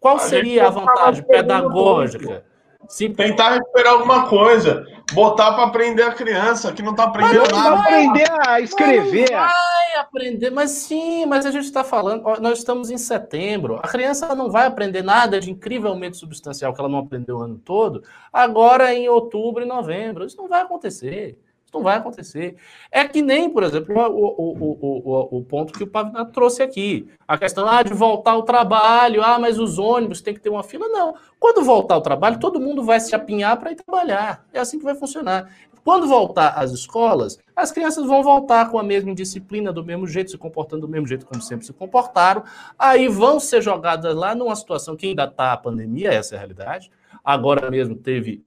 [0.00, 2.44] qual a seria a vantagem pedagógica.
[2.88, 3.12] Sim.
[3.12, 7.80] Tentar recuperar alguma coisa, botar para aprender a criança que não está aprendendo não nada.
[7.80, 9.30] aprender a escrever.
[9.30, 13.76] Vai aprender, mas sim, mas a gente está falando, nós estamos em setembro.
[13.76, 17.58] A criança não vai aprender nada de incrivelmente substancial que ela não aprendeu o ano
[17.58, 20.24] todo, agora em outubro e novembro.
[20.24, 21.38] Isso não vai acontecer
[21.72, 22.56] não vai acontecer.
[22.90, 27.08] É que nem, por exemplo, o, o, o, o, ponto que o Pavinato trouxe aqui.
[27.26, 30.62] A questão ah, de voltar ao trabalho, ah, mas os ônibus tem que ter uma
[30.62, 30.88] fila.
[30.88, 31.14] Não.
[31.38, 34.44] Quando voltar ao trabalho, todo mundo vai se apinhar para ir trabalhar.
[34.52, 35.50] É assim que vai funcionar.
[35.84, 40.30] Quando voltar às escolas, as crianças vão voltar com a mesma disciplina, do mesmo jeito,
[40.30, 42.44] se comportando do mesmo jeito como sempre se comportaram.
[42.78, 46.38] Aí vão ser jogadas lá numa situação que ainda está a pandemia, essa é a
[46.38, 46.90] realidade.
[47.24, 48.44] Agora mesmo teve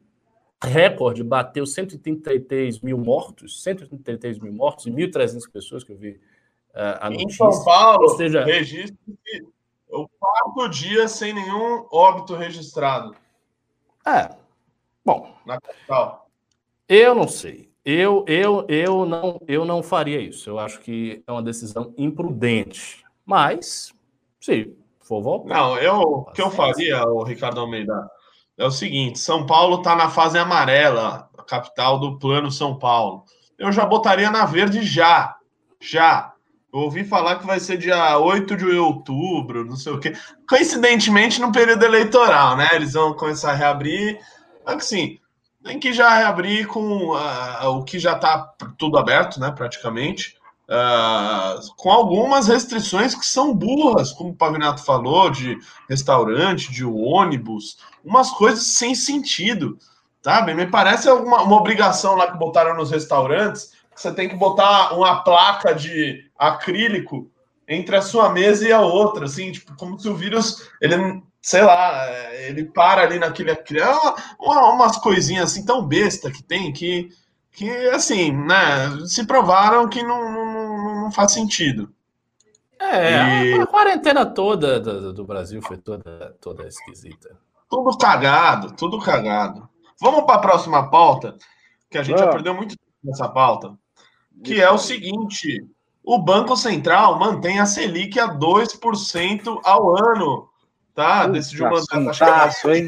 [0.66, 6.12] recorde, bateu 133 mil mortos, 133 mil mortos e 1.300 pessoas que eu vi
[6.74, 7.46] uh, a notícia.
[7.46, 8.98] Em São Paulo, Ou seja, registro
[9.90, 13.16] o quarto dia sem nenhum óbito registrado.
[14.06, 14.36] É,
[15.04, 15.34] bom.
[15.46, 16.30] Na capital.
[16.88, 17.70] Eu não sei.
[17.84, 20.50] Eu, eu, eu, não, eu não faria isso.
[20.50, 23.04] Eu acho que é uma decisão imprudente.
[23.26, 23.94] Mas,
[24.40, 25.56] se for voltar.
[25.56, 28.10] Não, eu, o que eu faria, o Ricardo Almeida,
[28.58, 33.24] é o seguinte: São Paulo está na fase amarela, a capital do Plano São Paulo.
[33.58, 35.36] Eu já botaria na verde já.
[35.82, 36.34] Já.
[36.74, 40.14] Eu ouvi falar que vai ser dia 8 de outubro, não sei o quê.
[40.48, 42.70] Coincidentemente, no período eleitoral, né?
[42.74, 44.20] Eles vão começar a reabrir.
[44.66, 45.20] Assim,
[45.64, 49.52] tem que já reabrir com uh, o que já está tudo aberto, né?
[49.52, 50.35] Praticamente.
[50.68, 57.78] Uh, com algumas restrições que são burras, como o Pavinato falou, de restaurante, de ônibus,
[58.04, 59.78] umas coisas sem sentido,
[60.24, 60.56] sabe?
[60.56, 64.96] Me parece uma, uma obrigação lá que botaram nos restaurantes, que você tem que botar
[64.96, 67.30] uma placa de acrílico
[67.68, 71.62] entre a sua mesa e a outra, assim, tipo, como se o vírus, ele, sei
[71.62, 73.58] lá, ele para ali naquele, é
[74.40, 77.10] uma, umas coisinhas assim tão besta que tem que
[77.56, 80.54] que assim, né, se provaram que não, não,
[81.06, 81.94] não faz sentido.
[82.80, 83.62] É, e...
[83.62, 87.38] a, quarentena toda do, do, Brasil foi toda, toda esquisita.
[87.70, 89.70] Tudo cagado, tudo cagado.
[90.02, 91.38] Vamos para a próxima pauta,
[91.90, 92.26] que a gente ah.
[92.26, 93.78] já perdeu muito tempo nessa pauta,
[94.44, 95.66] que é o seguinte:
[96.04, 100.50] o Banco Central mantém a Selic a 2% ao ano
[100.96, 101.28] tá?
[101.28, 102.88] Decidiu mandar taxa hein?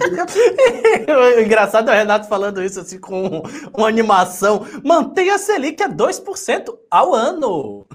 [1.07, 3.43] O engraçado é o Renato falando isso assim com
[3.77, 4.65] uma animação.
[4.83, 7.85] Mantenha a Selic a 2% ao ano.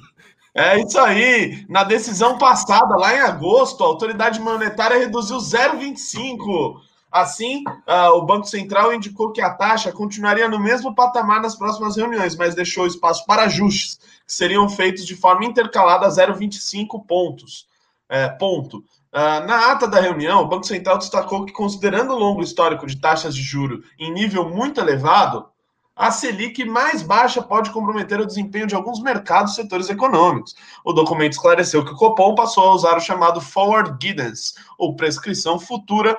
[0.55, 1.65] É isso aí.
[1.69, 6.81] Na decisão passada, lá em agosto, a autoridade monetária reduziu 0,25.
[7.11, 11.97] Assim, uh, o Banco Central indicou que a taxa continuaria no mesmo patamar nas próximas
[11.97, 17.67] reuniões, mas deixou espaço para ajustes, que seriam feitos de forma intercalada a 0,25 pontos.
[18.09, 18.79] É, ponto.
[19.13, 22.99] Uh, na ata da reunião, o Banco Central destacou que, considerando o longo histórico de
[22.99, 25.52] taxas de juro em nível muito elevado,
[25.95, 30.55] a Selic mais baixa pode comprometer o desempenho de alguns mercados e setores econômicos.
[30.85, 35.59] O documento esclareceu que o Copom passou a usar o chamado Forward Guidance, ou prescrição
[35.59, 36.17] futura,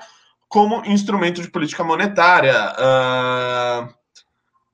[0.47, 2.53] como instrumento de política monetária.
[2.77, 3.93] Uh,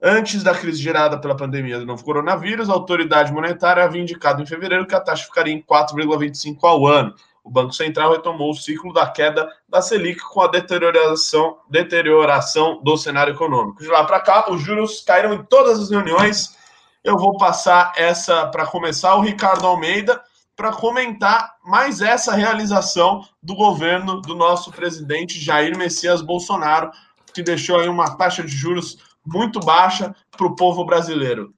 [0.02, 4.46] antes da crise gerada pela pandemia do novo coronavírus, a autoridade monetária havia indicado em
[4.46, 8.94] fevereiro que a taxa ficaria em 4,25 ao ano o Banco Central retomou o ciclo
[8.94, 13.82] da queda da Selic com a deterioração, deterioração do cenário econômico.
[13.82, 16.56] De lá para cá, os juros caíram em todas as reuniões.
[17.04, 20.22] Eu vou passar essa para começar o Ricardo Almeida
[20.56, 26.92] para comentar mais essa realização do governo do nosso presidente Jair Messias Bolsonaro,
[27.34, 31.54] que deixou aí uma taxa de juros muito baixa para o povo brasileiro.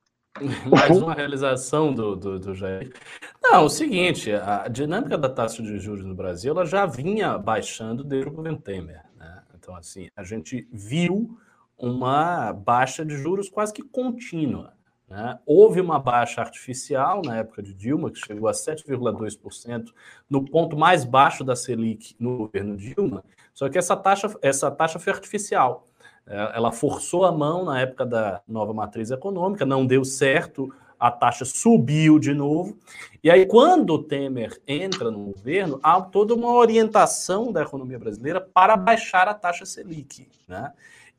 [0.70, 2.94] Mais uma realização do, do, do Jair.
[3.42, 8.04] Não, o seguinte, a dinâmica da taxa de juros no Brasil ela já vinha baixando
[8.04, 9.04] desde o governo Temer.
[9.18, 9.44] Né?
[9.56, 11.38] Então, assim, a gente viu
[11.78, 14.74] uma baixa de juros quase que contínua.
[15.10, 15.38] Né?
[15.46, 19.90] Houve uma baixa artificial na época de Dilma, que chegou a 7,2%,
[20.30, 24.98] no ponto mais baixo da Selic no governo Dilma, só que essa taxa, essa taxa
[25.00, 25.88] foi artificial.
[26.26, 31.10] É, ela forçou a mão na época da nova matriz econômica, não deu certo, a
[31.10, 32.78] taxa subiu de novo.
[33.24, 38.40] E aí, quando o Temer entra no governo, há toda uma orientação da economia brasileira
[38.40, 40.28] para baixar a taxa Selic.
[40.48, 40.72] Né?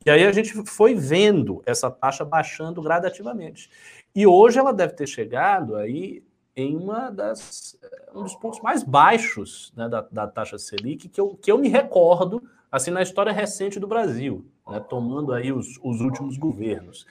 [0.07, 3.69] E aí a gente foi vendo essa taxa baixando gradativamente.
[4.15, 6.23] E hoje ela deve ter chegado aí
[6.55, 7.77] em uma das,
[8.15, 11.69] um dos pontos mais baixos né, da, da taxa Selic que eu, que eu me
[11.69, 14.45] recordo assim na história recente do Brasil.
[14.69, 17.07] Né, tomando aí os, os últimos governos.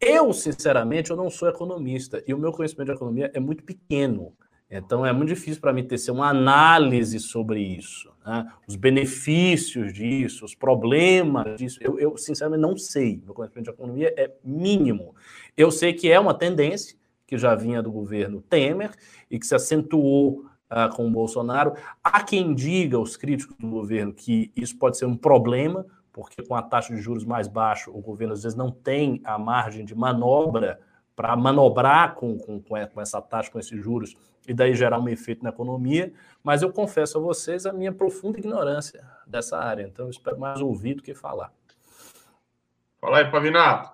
[0.00, 4.32] Eu, sinceramente, eu não sou economista e o meu conhecimento de economia é muito pequeno.
[4.70, 8.50] Então é muito difícil para mim ter uma análise sobre isso, né?
[8.66, 11.78] os benefícios disso, os problemas disso.
[11.80, 13.22] Eu, eu, sinceramente não sei.
[13.24, 15.14] Meu conhecimento de economia é mínimo.
[15.56, 18.90] Eu sei que é uma tendência que já vinha do governo Temer
[19.30, 21.74] e que se acentuou uh, com o Bolsonaro.
[22.02, 26.54] Há quem diga, os críticos do governo, que isso pode ser um problema, porque com
[26.54, 29.94] a taxa de juros mais baixa, o governo às vezes não tem a margem de
[29.96, 30.80] manobra
[31.16, 35.42] para manobrar com, com, com essa taxa, com esses juros, e daí gerar um efeito
[35.42, 40.10] na economia, mas eu confesso a vocês a minha profunda ignorância dessa área, então eu
[40.10, 41.52] espero mais ouvir do que falar.
[43.00, 43.92] Fala aí, Pavinato.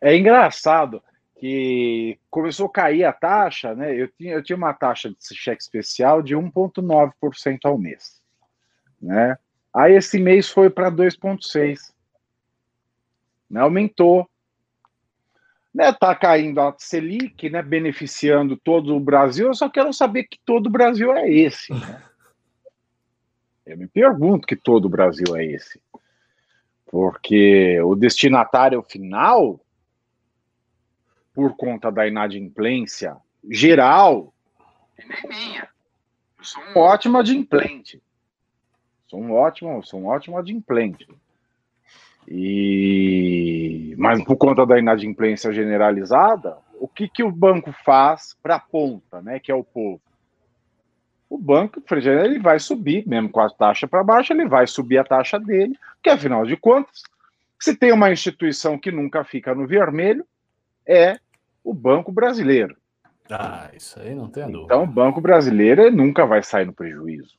[0.00, 1.02] É engraçado
[1.38, 3.94] que começou a cair a taxa, né?
[3.94, 8.22] Eu tinha, eu tinha uma taxa de cheque especial de 1,9% ao mês,
[9.00, 9.36] né?
[9.78, 11.92] Aí esse mês foi para 2,6%.
[13.48, 13.60] Né?
[13.60, 14.28] Aumentou.
[15.72, 19.46] Né, tá caindo a Selic, né, beneficiando todo o Brasil.
[19.46, 21.72] Eu só quero saber que todo o Brasil é esse.
[21.72, 22.02] Né?
[23.64, 25.80] Eu me pergunto que todo o Brasil é esse.
[26.86, 29.60] Porque o destinatário final,
[31.32, 33.16] por conta da inadimplência
[33.48, 34.34] geral,
[34.98, 35.68] e nem minha.
[36.36, 38.02] Eu sou um ótimo adimplente.
[39.08, 41.08] Sou um ótimo, sou um ótimo adimplente.
[42.26, 48.60] E mas por conta da inadimplência generalizada, o que, que o banco faz para a
[48.60, 50.00] ponta, né, que é o povo?
[51.28, 55.04] O banco, ele vai subir, mesmo com a taxa para baixo, ele vai subir a
[55.04, 57.02] taxa dele, porque afinal de contas,
[57.58, 60.24] se tem uma instituição que nunca fica no vermelho,
[60.86, 61.18] é
[61.62, 62.76] o Banco Brasileiro.
[63.30, 64.64] Ah, isso aí não tem dúvida.
[64.64, 67.36] Então, o Banco Brasileiro nunca vai sair no prejuízo.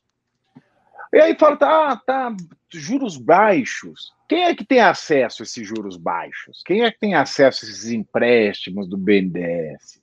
[1.12, 2.36] E aí fala, tá, tá,
[2.72, 4.12] juros baixos.
[4.28, 6.62] Quem é que tem acesso a esses juros baixos?
[6.64, 10.00] Quem é que tem acesso a esses empréstimos do BNDES?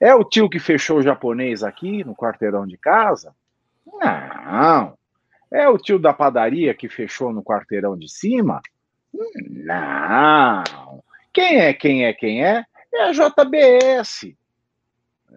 [0.00, 3.34] É o tio que fechou o japonês aqui no quarteirão de casa?
[3.84, 4.96] Não.
[5.52, 8.62] É o tio da padaria que fechou no quarteirão de cima?
[9.12, 11.02] Não.
[11.32, 12.64] Quem é, quem é, quem é?
[12.94, 14.32] É a JBS.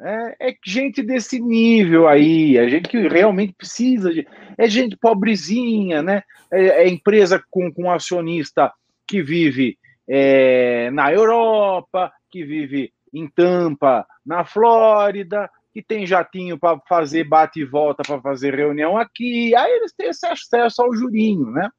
[0.02, 4.28] É, é, gente desse nível aí, é gente que realmente precisa de.
[4.58, 6.24] É gente pobrezinha, né?
[6.52, 8.72] É, é empresa com, com acionista
[9.08, 9.78] que vive
[10.08, 17.60] é, na Europa, que vive em Tampa, na Flórida, que tem jatinho para fazer bate
[17.60, 19.56] e volta para fazer reunião aqui.
[19.56, 21.70] Aí eles têm esse acesso ao jurinho, né?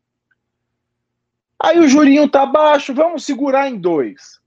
[1.59, 4.41] Aí o jurinho tá baixo, vamos segurar em dois.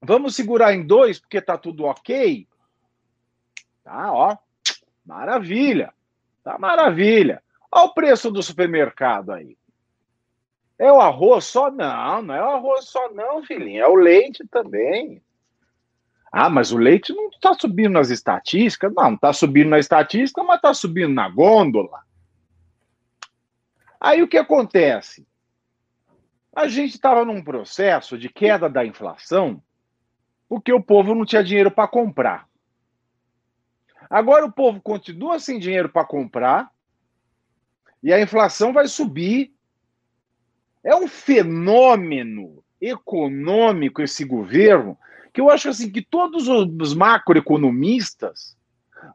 [0.00, 2.46] Vamos segurar em dois porque tá tudo ok.
[3.84, 4.36] Tá, ó.
[5.04, 5.92] Maravilha.
[6.42, 7.42] Tá maravilha.
[7.70, 9.56] Olha o preço do supermercado aí.
[10.78, 11.70] É o arroz só?
[11.70, 13.82] Não, não é o arroz só, não, filhinho.
[13.82, 15.22] É o leite também.
[16.32, 18.92] Ah, mas o leite não está subindo nas estatísticas?
[18.92, 22.02] Não, está subindo na estatística, mas está subindo na gôndola.
[24.00, 25.26] Aí o que acontece?
[26.54, 29.62] A gente estava num processo de queda da inflação
[30.48, 32.48] porque o povo não tinha dinheiro para comprar.
[34.14, 36.70] Agora o povo continua sem dinheiro para comprar
[38.00, 39.52] e a inflação vai subir.
[40.84, 44.96] É um fenômeno econômico esse governo
[45.32, 48.56] que eu acho assim que todos os macroeconomistas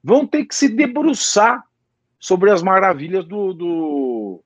[0.04, 1.64] vão ter que se debruçar
[2.20, 4.44] sobre as maravilhas do, do,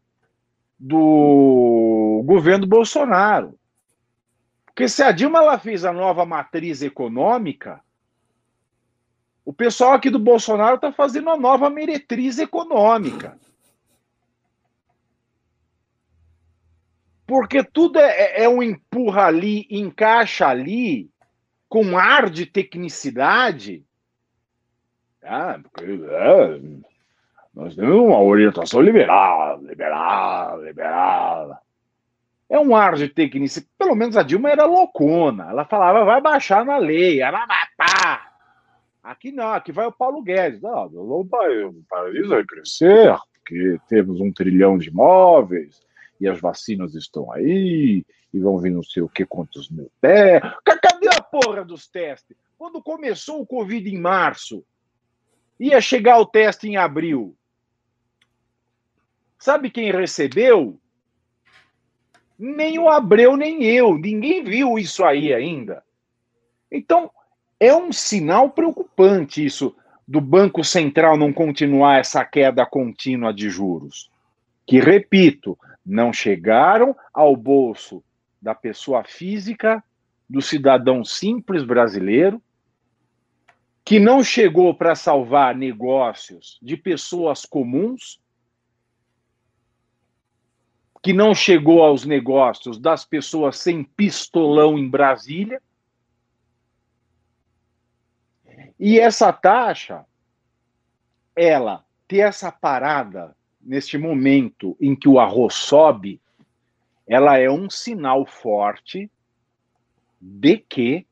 [0.79, 3.57] do governo Bolsonaro.
[4.67, 7.82] Porque se a Dilma ela fez a nova matriz econômica,
[9.45, 13.37] o pessoal aqui do Bolsonaro está fazendo uma nova meretriz econômica.
[17.25, 21.09] Porque tudo é, é, é um empurra ali, encaixa ali,
[21.67, 23.83] com ar de tecnicidade.
[25.23, 26.59] Ah, porque, é,
[27.53, 31.57] nós temos uma orientação liberal, liberal, liberal.
[32.49, 33.71] É um ar de tecnicidade.
[33.77, 35.49] Pelo menos a Dilma era loucona.
[35.49, 38.22] Ela falava, vai baixar na lei, ela matar.
[39.03, 40.61] Aqui não, aqui vai o Paulo Guedes.
[40.61, 41.27] Não, o
[41.89, 45.81] país vai crescer, porque temos um trilhão de imóveis
[46.21, 50.51] e as vacinas estão aí, e vão vir não sei o que quantos mil testes.
[50.63, 52.37] Cadê a porra dos testes?
[52.57, 54.63] Quando começou o Covid em março,
[55.59, 57.35] ia chegar o teste em abril.
[59.37, 60.79] Sabe quem recebeu?
[62.39, 63.97] Nem o Abreu, nem eu.
[63.97, 65.83] Ninguém viu isso aí ainda.
[66.71, 67.11] Então,
[67.65, 74.11] é um sinal preocupante isso do Banco Central não continuar essa queda contínua de juros.
[74.65, 78.03] Que, repito, não chegaram ao bolso
[78.41, 79.81] da pessoa física,
[80.29, 82.41] do cidadão simples brasileiro,
[83.85, 88.19] que não chegou para salvar negócios de pessoas comuns,
[91.01, 95.61] que não chegou aos negócios das pessoas sem pistolão em Brasília.
[98.85, 100.05] E essa taxa,
[101.33, 106.19] ela ter essa parada neste momento em que o arroz sobe,
[107.07, 109.09] ela é um sinal forte
[110.19, 111.07] de que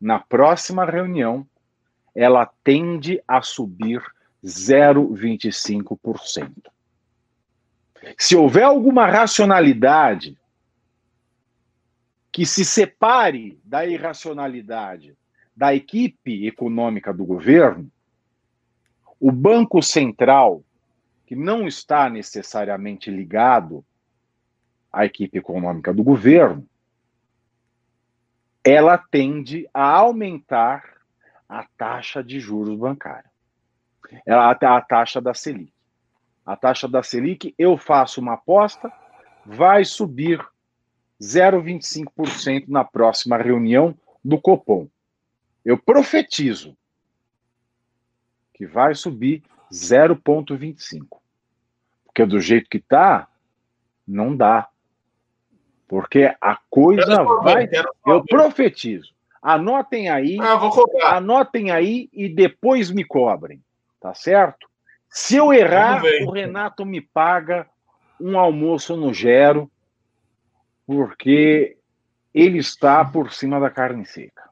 [0.00, 1.44] na próxima reunião
[2.14, 4.00] ela tende a subir
[4.44, 6.52] 0,25%.
[8.16, 10.38] Se houver alguma racionalidade
[12.30, 15.16] que se separe da irracionalidade
[15.56, 17.90] da equipe econômica do governo,
[19.18, 20.62] o Banco Central,
[21.26, 23.84] que não está necessariamente ligado
[24.92, 26.66] à equipe econômica do governo,
[28.62, 30.96] ela tende a aumentar
[31.48, 33.30] a taxa de juros bancária.
[34.26, 35.72] Ela até a taxa da Selic.
[36.44, 38.92] A taxa da Selic, eu faço uma aposta,
[39.44, 40.44] vai subir
[41.20, 44.88] 0,25% na próxima reunião do Copom.
[45.66, 46.76] Eu profetizo
[48.54, 51.18] que vai subir 0,25.
[52.04, 53.26] Porque do jeito que está,
[54.06, 54.68] não dá.
[55.88, 57.68] Porque a coisa vai.
[58.06, 59.12] Eu profetizo.
[59.42, 60.38] Anotem aí.
[60.40, 61.16] Ah, vou cobrar.
[61.16, 63.60] Anotem aí e depois me cobrem.
[64.00, 64.68] Tá certo?
[65.10, 67.68] Se eu errar, o Renato me paga
[68.20, 69.68] um almoço no Gero,
[70.86, 71.76] porque
[72.32, 74.45] ele está por cima da carne seca.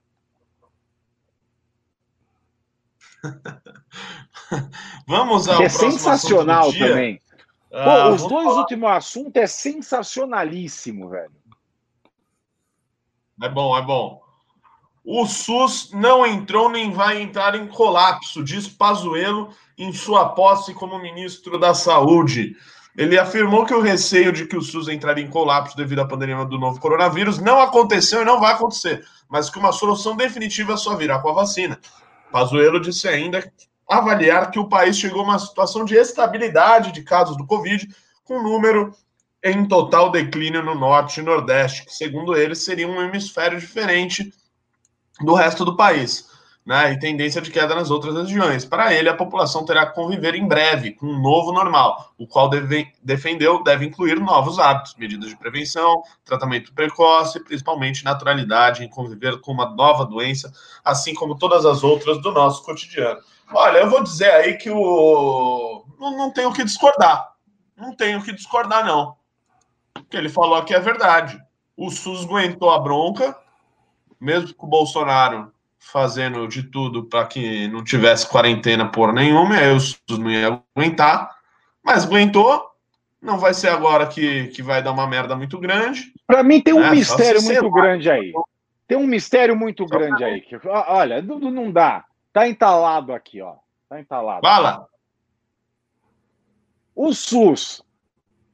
[5.07, 7.21] Vamos ao é sensacional também.
[7.73, 8.61] Ah, Pô, os dois falar.
[8.61, 11.33] últimos assuntos é sensacionalíssimo, velho.
[13.43, 14.23] É bom, é bom.
[15.05, 20.99] O SUS não entrou nem vai entrar em colapso, diz Pazuello em sua posse como
[20.99, 22.57] ministro da Saúde.
[22.97, 26.45] Ele afirmou que o receio de que o SUS entraria em colapso devido à pandemia
[26.45, 30.95] do novo coronavírus não aconteceu e não vai acontecer, mas que uma solução definitiva só
[30.95, 31.79] virá com a vacina.
[32.35, 33.49] Pazuello disse ainda
[33.89, 37.89] avaliar que o país chegou a uma situação de estabilidade de casos do Covid,
[38.25, 38.93] com número
[39.41, 44.35] em total declínio no norte e nordeste, que, segundo ele, seria um hemisfério diferente
[45.21, 46.29] do resto do país,
[46.65, 46.93] né?
[46.93, 48.65] E tendência de queda nas outras regiões.
[48.65, 52.49] Para ele, a população terá que conviver em breve com um novo normal, o qual
[52.49, 59.41] deve, defendeu deve incluir novos hábitos, medidas de prevenção, tratamento precoce, principalmente naturalidade em conviver
[59.41, 60.53] com uma nova doença,
[60.85, 63.21] assim como todas as outras do nosso cotidiano.
[63.53, 67.33] Olha, eu vou dizer aí que o não, não tenho o que discordar.
[67.77, 69.17] Não tenho o que discordar, não.
[69.99, 71.39] O que ele falou aqui é verdade.
[71.77, 73.37] O SUS aguentou a bronca,
[74.21, 75.53] mesmo com o Bolsonaro
[75.93, 80.63] fazendo de tudo para que não tivesse quarentena por nenhuma, aí o SUS não ia
[80.77, 81.31] aguentar,
[81.83, 82.71] mas aguentou.
[83.21, 86.13] Não vai ser agora que, que vai dar uma merda muito grande.
[86.27, 86.91] Para mim tem um né?
[86.91, 88.33] mistério muito grande aí.
[88.87, 90.41] Tem um mistério muito grande aí.
[90.43, 92.05] Que, olha, não, não dá.
[92.33, 93.55] Tá entalado aqui, ó.
[93.89, 94.41] Tá entalado.
[94.43, 94.87] Fala.
[96.95, 97.83] O SUS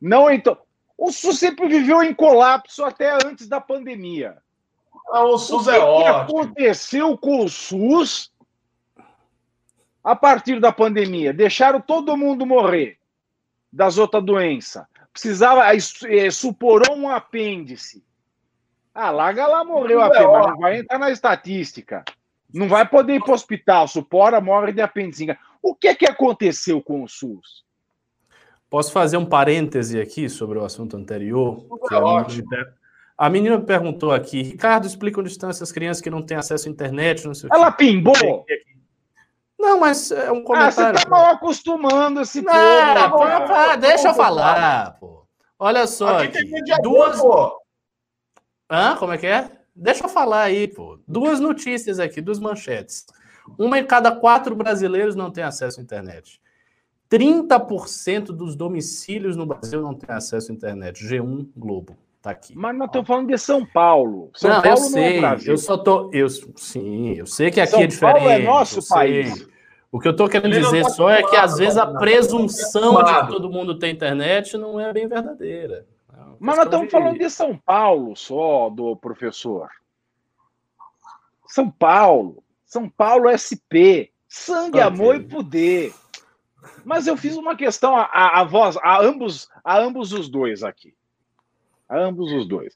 [0.01, 0.57] não então.
[0.97, 4.37] O SUS sempre viveu em colapso até antes da pandemia.
[5.11, 6.01] Ah, o SUS o é ótimo.
[6.01, 8.31] O que aconteceu com o SUS
[10.03, 11.33] a partir da pandemia?
[11.33, 12.99] Deixaram todo mundo morrer
[13.73, 14.85] das outras doenças.
[15.13, 18.05] Precisava, é, suporou um apêndice.
[18.95, 22.05] Ah, larga lá, morreu a apêndice, é mas não vai entrar na estatística.
[22.53, 25.37] Não vai poder ir para o hospital, supora, morre de apendicite.
[25.63, 27.65] O que é que aconteceu com o SUS?
[28.69, 31.65] Posso fazer um parêntese aqui sobre o assunto anterior?
[31.91, 32.49] É ótimo.
[33.21, 36.67] A menina me perguntou aqui, Ricardo, explica onde estão essas crianças que não têm acesso
[36.67, 38.15] à internet, não sei Ela pimbou?
[39.59, 40.97] Não, mas é um comentário.
[40.97, 43.19] Ah, você tá mal acostumando esse não, povo.
[43.19, 45.27] Pô, pô, deixa eu falar, pô.
[45.59, 46.21] Olha só.
[46.21, 47.21] Aqui, aqui duas.
[47.21, 47.61] Pô.
[48.71, 48.97] Hã?
[48.97, 49.51] Como é que é?
[49.77, 50.99] Deixa eu falar aí, pô.
[51.07, 53.05] Duas notícias aqui, duas manchetes.
[53.59, 56.41] Uma em cada quatro brasileiros não tem acesso à internet.
[57.11, 61.05] 30% dos domicílios no Brasil não tem acesso à internet.
[61.05, 61.99] G1 Globo.
[62.23, 62.55] Tá aqui.
[62.55, 64.31] Mas nós estamos falando de São Paulo.
[64.35, 65.21] São não, Paulo eu sei.
[65.21, 66.11] Não é eu só tô.
[66.13, 68.17] Eu, sim, eu sei que aqui São é diferente.
[68.19, 69.49] Paulo é nosso país.
[69.91, 73.27] O que eu estou querendo dizer só é que às vezes a presunção de que
[73.29, 75.87] todo mundo tem internet não é bem verdadeira.
[76.13, 76.93] É Mas nós estamos de...
[76.93, 79.69] falando de São Paulo só, do professor.
[81.47, 82.45] São Paulo.
[82.67, 84.13] São Paulo SP.
[84.29, 84.83] Sangue, okay.
[84.83, 85.93] amor e poder.
[86.85, 90.63] Mas eu fiz uma questão a, a, a voz, a ambos, a ambos os dois
[90.63, 90.95] aqui.
[91.91, 92.75] Ambos os dois.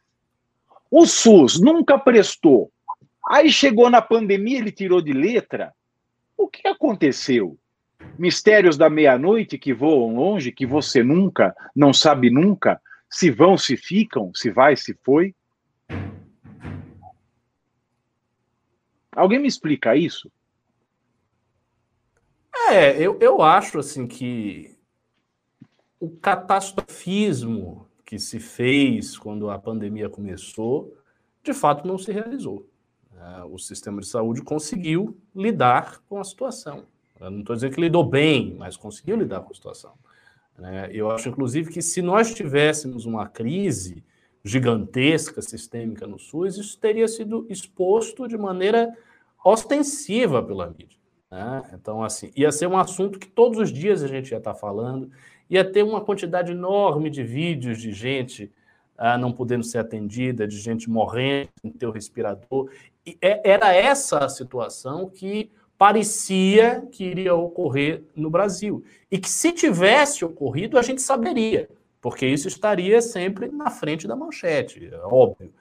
[0.90, 2.70] O SUS nunca prestou.
[3.28, 5.72] Aí chegou na pandemia, ele tirou de letra.
[6.36, 7.56] O que aconteceu?
[8.18, 13.76] Mistérios da meia-noite que voam longe, que você nunca, não sabe nunca, se vão, se
[13.76, 15.34] ficam, se vai, se foi.
[19.12, 20.30] Alguém me explica isso?
[22.68, 24.76] É, eu, eu acho assim que
[26.00, 30.96] o catastrofismo que se fez quando a pandemia começou,
[31.42, 32.68] de fato não se realizou.
[33.16, 36.84] É, o sistema de saúde conseguiu lidar com a situação.
[37.20, 39.94] Eu não estou dizendo que lidou bem, mas conseguiu lidar com a situação.
[40.58, 40.90] Né?
[40.92, 44.04] Eu acho, inclusive, que se nós tivéssemos uma crise
[44.44, 48.94] gigantesca, sistêmica no SUS, isso teria sido exposto de maneira
[49.44, 50.98] ostensiva pela mídia.
[51.30, 51.62] Né?
[51.72, 55.10] Então, assim, ia ser um assunto que todos os dias a gente ia estar falando,
[55.48, 58.50] ia ter uma quantidade enorme de vídeos de gente
[58.96, 62.70] ah, não podendo ser atendida, de gente morrendo sem ter o respirador.
[63.06, 68.84] E é, era essa a situação que parecia que iria ocorrer no Brasil.
[69.10, 71.68] E que se tivesse ocorrido, a gente saberia,
[72.00, 75.52] porque isso estaria sempre na frente da manchete, é óbvio.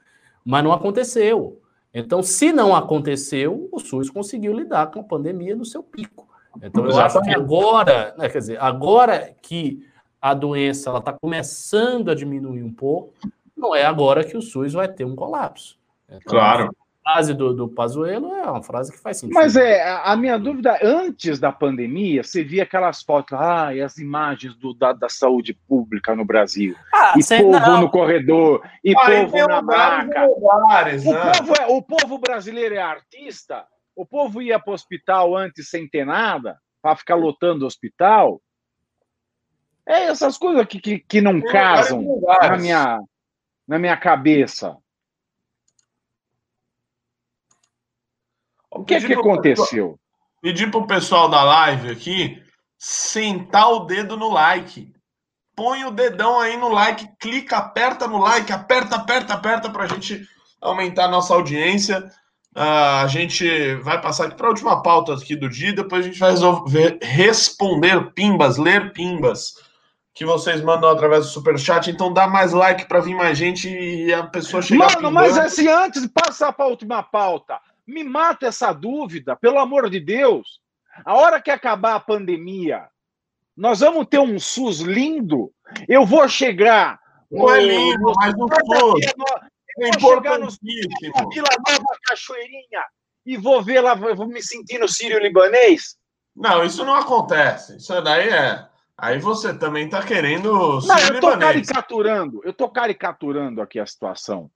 [0.44, 1.60] Mas não aconteceu.
[1.92, 6.28] Então, se não aconteceu, o SUS conseguiu lidar com a pandemia no seu pico.
[6.62, 9.86] Então, eu acho que agora, né, quer dizer, agora que
[10.20, 13.12] a doença está começando a diminuir um pouco,
[13.56, 15.78] não é agora que o SUS vai ter um colapso.
[16.08, 16.70] Então, claro
[17.04, 19.34] frase do, do Pazuello é uma frase que faz sentido.
[19.34, 23.98] Mas é, a minha dúvida, antes da pandemia, você via aquelas fotos, ah, e as
[23.98, 26.74] imagens do, da, da saúde pública no Brasil.
[26.92, 27.80] Ah, e povo não.
[27.82, 30.26] no corredor, e ah, povo na maca.
[30.26, 31.32] Lugares, o, né?
[31.38, 33.66] povo é, o povo brasileiro é artista?
[33.94, 38.42] O povo ia para o hospital antes sem ter nada, para ficar lotando o hospital?
[39.86, 42.02] É essas coisas que, que, que não casam
[42.40, 43.00] na minha,
[43.68, 44.76] na minha cabeça.
[48.70, 49.98] O que é que aconteceu?
[50.40, 52.42] Pedir para o pessoal da live aqui
[52.76, 54.92] sentar o dedo no like.
[55.54, 59.86] Põe o dedão aí no like, clica, aperta no like, aperta, aperta, aperta para a
[59.86, 60.26] gente
[60.60, 62.10] aumentar a nossa audiência.
[62.56, 66.08] Uh, a gente vai passar aqui para a última pauta aqui do dia, depois a
[66.08, 69.54] gente vai resolver responder pimbas, ler pimbas
[70.14, 71.90] que vocês mandam através do super chat.
[71.90, 74.94] Então dá mais like para vir mais gente e a pessoa chegar.
[74.94, 79.58] Mano, mas assim, antes de passar para a última pauta, me mata essa dúvida, pelo
[79.58, 80.60] amor de Deus.
[81.04, 82.86] A hora que acabar a pandemia,
[83.56, 85.50] nós vamos ter um SUS lindo.
[85.88, 87.00] Eu vou chegar.
[87.28, 89.14] Não é lindo, mas SUS.
[89.78, 92.84] Eu vou chegar no Vila Nova Cachoeirinha
[93.26, 95.96] e vou ver lá, vou me sentir no sírio-libanês.
[96.34, 97.76] Não, isso não acontece.
[97.76, 98.66] Isso daí é.
[98.96, 100.80] Aí você também está querendo.
[100.80, 104.50] Não, eu estou caricaturando, eu estou caricaturando aqui a situação.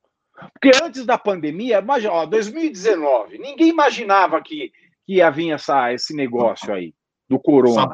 [0.52, 4.70] Porque antes da pandemia, imagina, ó, 2019, ninguém imaginava que,
[5.04, 6.94] que ia vir essa, esse negócio aí
[7.28, 7.92] do corona.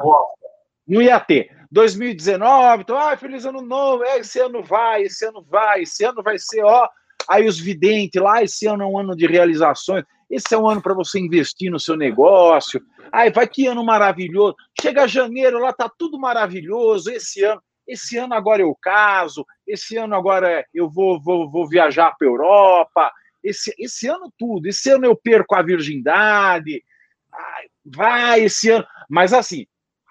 [0.87, 1.51] Não ia ter.
[1.71, 6.23] 2019, então, ah, feliz ano novo, é, esse ano vai, esse ano vai, esse ano
[6.23, 6.89] vai ser, ó.
[7.29, 10.83] Aí os videntes lá, esse ano é um ano de realizações, esse é um ano
[10.83, 12.83] para você investir no seu negócio.
[13.13, 14.57] Aí vai que ano maravilhoso.
[14.81, 17.63] Chega janeiro, lá tá tudo maravilhoso, esse ano.
[17.87, 23.13] Esse ano agora eu caso, esse ano agora eu vou, vou, vou viajar para Europa,
[23.43, 26.83] esse, esse ano tudo, esse ano eu perco a virgindade,
[27.85, 28.87] vai esse ano.
[29.09, 29.67] Mas assim,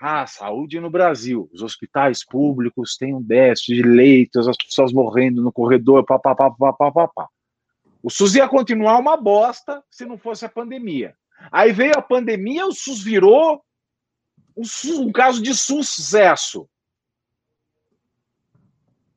[0.05, 5.41] ah, saúde no Brasil, os hospitais públicos têm um déficit de leitos, as pessoas morrendo
[5.41, 7.29] no corredor, papapá, papapá.
[8.01, 11.15] O SUS ia continuar uma bosta se não fosse a pandemia.
[11.49, 13.63] Aí veio a pandemia, o SUS virou
[14.57, 14.63] um,
[14.99, 16.67] um caso de sucesso.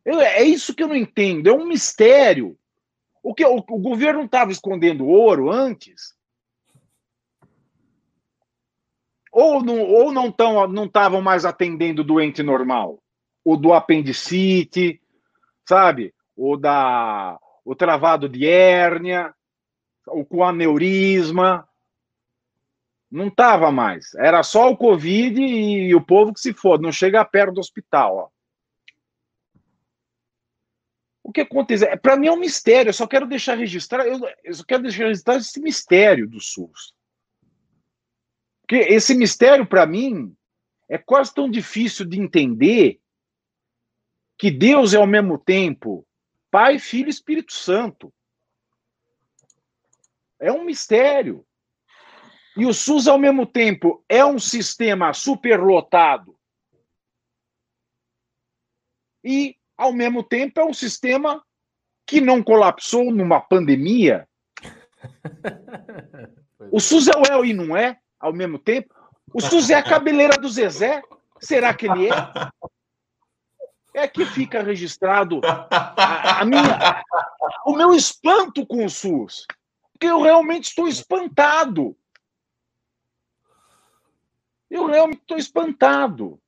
[0.04, 2.56] É isso que eu não entendo, é um mistério.
[3.24, 6.15] O, que, o, o governo estava escondendo ouro antes?
[9.38, 13.02] Ou não ou não estavam não tavam mais atendendo doente normal?
[13.44, 14.98] O do apendicite,
[15.68, 16.14] sabe?
[16.34, 19.34] O da o travado de hérnia,
[20.06, 21.68] o com aneurisma.
[23.10, 24.14] Não estava mais.
[24.14, 26.80] Era só o Covid e o povo que se for.
[26.80, 28.16] Não chega perto do hospital.
[28.16, 28.28] Ó.
[31.22, 31.88] O que aconteceu?
[31.88, 34.82] É, Para mim é um mistério, eu só quero deixar registrado, eu, eu só quero
[34.82, 36.94] deixar registrado esse mistério do SUS.
[38.66, 40.34] Porque esse mistério, para mim,
[40.88, 43.00] é quase tão difícil de entender
[44.36, 46.06] que Deus é ao mesmo tempo
[46.50, 48.12] Pai, Filho e Espírito Santo.
[50.40, 51.46] É um mistério.
[52.56, 56.36] E o SUS, ao mesmo tempo, é um sistema superlotado
[59.26, 61.44] e ao mesmo tempo, é um sistema
[62.06, 64.28] que não colapsou numa pandemia?
[66.72, 68.94] O SUS é o é e não é, ao mesmo tempo.
[69.32, 71.02] O SUS é a cabeleira do Zezé.
[71.40, 72.12] Será que ele é?
[73.94, 77.02] É que fica registrado a, a minha,
[77.64, 79.46] o meu espanto com o SUS.
[79.92, 81.96] Porque eu realmente estou espantado.
[84.70, 86.38] Eu realmente estou espantado.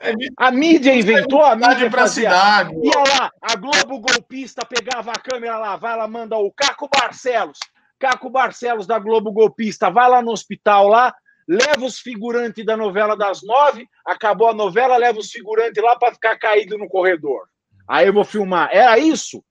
[0.00, 2.74] É a mídia inventou, a mídia para cidade.
[2.82, 7.58] Ia lá, a Globo golpista pegava a câmera lá, vai lá, manda o Caco Barcelos.
[7.98, 11.14] Caco Barcelos da Globo golpista, vai lá no hospital lá,
[11.48, 16.12] leva os figurantes da novela das nove, acabou a novela, leva os figurantes lá para
[16.12, 17.48] ficar caído no corredor.
[17.88, 18.68] Aí eu vou filmar.
[18.72, 19.42] Era isso?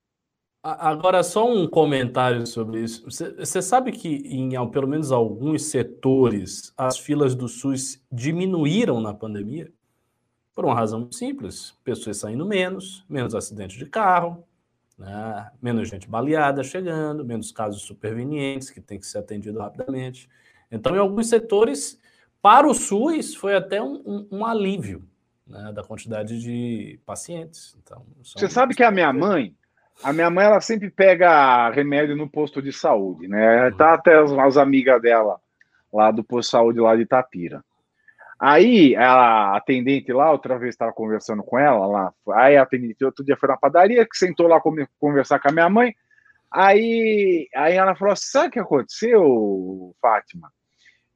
[0.62, 3.04] Agora, só um comentário sobre isso.
[3.04, 9.72] Você sabe que em pelo menos alguns setores as filas do SUS diminuíram na pandemia?
[10.52, 14.44] Por uma razão simples: pessoas saindo menos, menos acidentes de carro,
[14.98, 15.50] né?
[15.60, 20.28] menos gente baleada chegando, menos casos supervenientes que tem que ser atendido rapidamente.
[20.70, 22.00] Então, em alguns setores,
[22.42, 25.04] para o SUS, foi até um, um, um alívio
[25.46, 27.76] né, da quantidade de pacientes.
[27.82, 29.54] Então, Você sabe que a minha mãe,
[30.02, 33.70] a minha mãe, ela sempre pega remédio no posto de saúde, né?
[33.72, 35.40] Tá até as, as amigas dela
[35.92, 37.64] lá do posto de saúde lá de Itapira.
[38.38, 43.24] Aí a atendente lá, outra vez estava conversando com ela lá, aí a atendente outro
[43.24, 44.60] dia foi na padaria, que sentou lá
[44.98, 45.94] conversar com a minha mãe.
[46.50, 50.52] Aí, aí ela falou: sabe o que aconteceu, Fátima?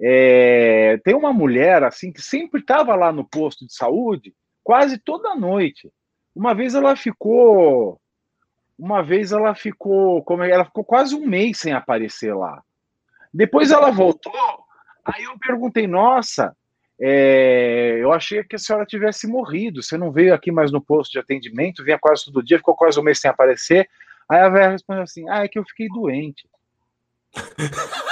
[0.01, 5.35] É, tem uma mulher assim que sempre estava lá no posto de saúde, quase toda
[5.35, 5.93] noite.
[6.35, 8.01] Uma vez ela ficou
[8.79, 12.63] uma vez ela ficou, como é, ela ficou quase um mês sem aparecer lá.
[13.33, 14.33] Depois ela voltou.
[15.05, 16.57] Aí eu perguntei, nossa,
[17.03, 19.83] é, eu achei que a senhora tivesse morrido.
[19.83, 23.01] Você não veio aqui mais no posto de atendimento, vinha quase todo dia, ficou quase
[23.01, 23.89] um mês sem aparecer.
[24.29, 26.47] Aí a velha respondeu assim: Ah, é que eu fiquei doente.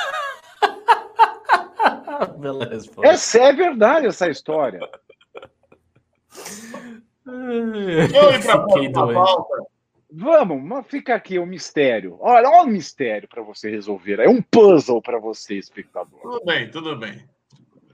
[3.03, 4.81] essa é verdade essa história.
[7.27, 9.43] Eu fiquei doente.
[10.11, 12.17] Vamos, fica aqui o um mistério.
[12.21, 14.19] Olha, olha um mistério para você resolver.
[14.19, 16.21] É um puzzle para você, espectador.
[16.23, 17.29] Tudo bem, tudo bem.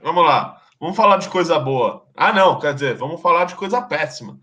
[0.01, 0.64] Vamos lá.
[0.79, 2.05] Vamos falar de coisa boa.
[2.15, 4.39] Ah, não, quer dizer, vamos falar de coisa péssima.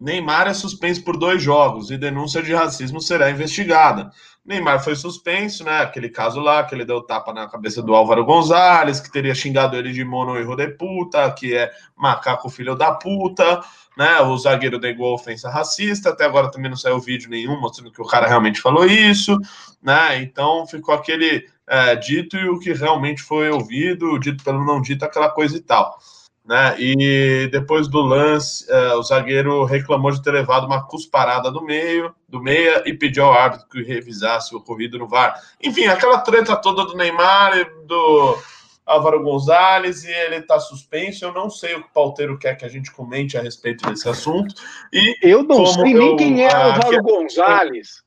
[0.00, 4.10] Neymar é suspenso por dois jogos e denúncia de racismo será investigada.
[4.44, 5.80] Neymar foi suspenso, né?
[5.80, 9.76] Aquele caso lá que ele deu tapa na cabeça do Álvaro Gonzalez, que teria xingado
[9.76, 13.62] ele de mono e de puta, que é macaco filho da puta
[13.96, 14.20] né?
[14.20, 18.06] O zagueiro negou ofensa racista, até agora também não saiu vídeo nenhum mostrando que o
[18.06, 19.38] cara realmente falou isso,
[19.82, 20.20] né?
[20.22, 25.04] Então ficou aquele é, dito e o que realmente foi ouvido, dito pelo não dito,
[25.04, 25.98] aquela coisa e tal.
[26.44, 26.76] Né?
[26.78, 32.14] E depois do lance, é, o zagueiro reclamou de ter levado uma cusparada do meio,
[32.28, 35.40] do meia, e pediu ao árbitro que revisasse o ocorrido no VAR.
[35.62, 38.38] Enfim, aquela treta toda do Neymar e do
[38.84, 41.24] Álvaro Gonzalez e ele está suspenso.
[41.24, 44.06] Eu não sei o que o Palteiro quer que a gente comente a respeito desse
[44.06, 44.54] assunto.
[44.92, 48.04] E eu não sei nem quem é o Álvaro Gonzalez.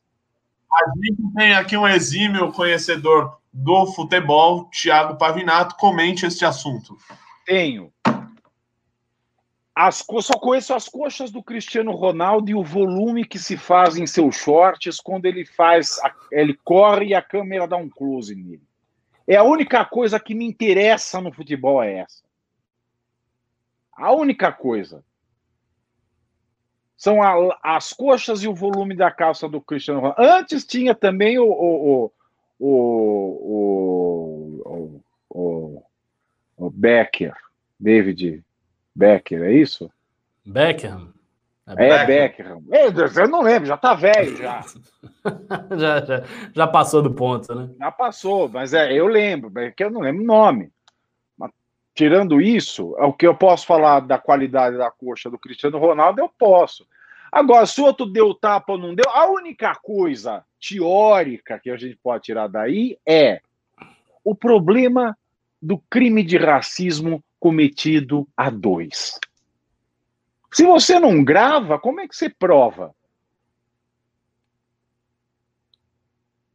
[0.72, 5.76] A gente tem aqui um exímio conhecedor do futebol, Thiago Pavinato.
[5.76, 6.96] Comente este assunto.
[7.44, 7.92] Tenho.
[9.80, 14.08] As, só conheço as coxas do Cristiano Ronaldo e o volume que se faz em
[14.08, 16.00] seus shorts quando ele faz,
[16.32, 18.64] ele corre e a câmera dá um close nele.
[19.28, 22.24] É a única coisa que me interessa no futebol é essa.
[23.96, 25.04] A única coisa.
[26.98, 30.24] São a, as coxas e o volume da calça do Cristiano Ronaldo.
[30.24, 32.12] Antes tinha também o, o,
[32.58, 32.68] o,
[34.66, 35.84] o, o,
[36.58, 37.36] o Becker,
[37.80, 38.44] David
[38.98, 39.92] Becker, é isso?
[40.44, 41.14] Beckham.
[41.68, 42.62] É, é Beckham.
[42.62, 43.24] Beckham.
[43.24, 44.66] Eu não lembro, já tá velho já.
[45.78, 46.24] já, já.
[46.56, 47.70] Já passou do ponto, né?
[47.78, 50.72] Já passou, mas é, eu lembro, é que eu não lembro o nome.
[51.38, 51.52] Mas,
[51.94, 56.20] tirando isso, é o que eu posso falar da qualidade da coxa do Cristiano Ronaldo,
[56.20, 56.88] eu posso.
[57.32, 61.78] Agora, se o outro deu tapa ou não deu, a única coisa teórica que a
[61.78, 63.42] gente pode tirar daí é
[64.24, 65.16] o problema
[65.62, 69.18] do crime de racismo cometido a dois.
[70.52, 72.94] Se você não grava, como é que você prova?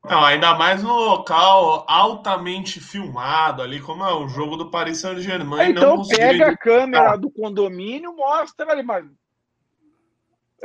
[0.05, 5.70] Não, ainda mais no local altamente filmado ali, como é o jogo do Paris Saint-Germain.
[5.70, 9.07] Então pega a câmera do condomínio, mostra ali, mas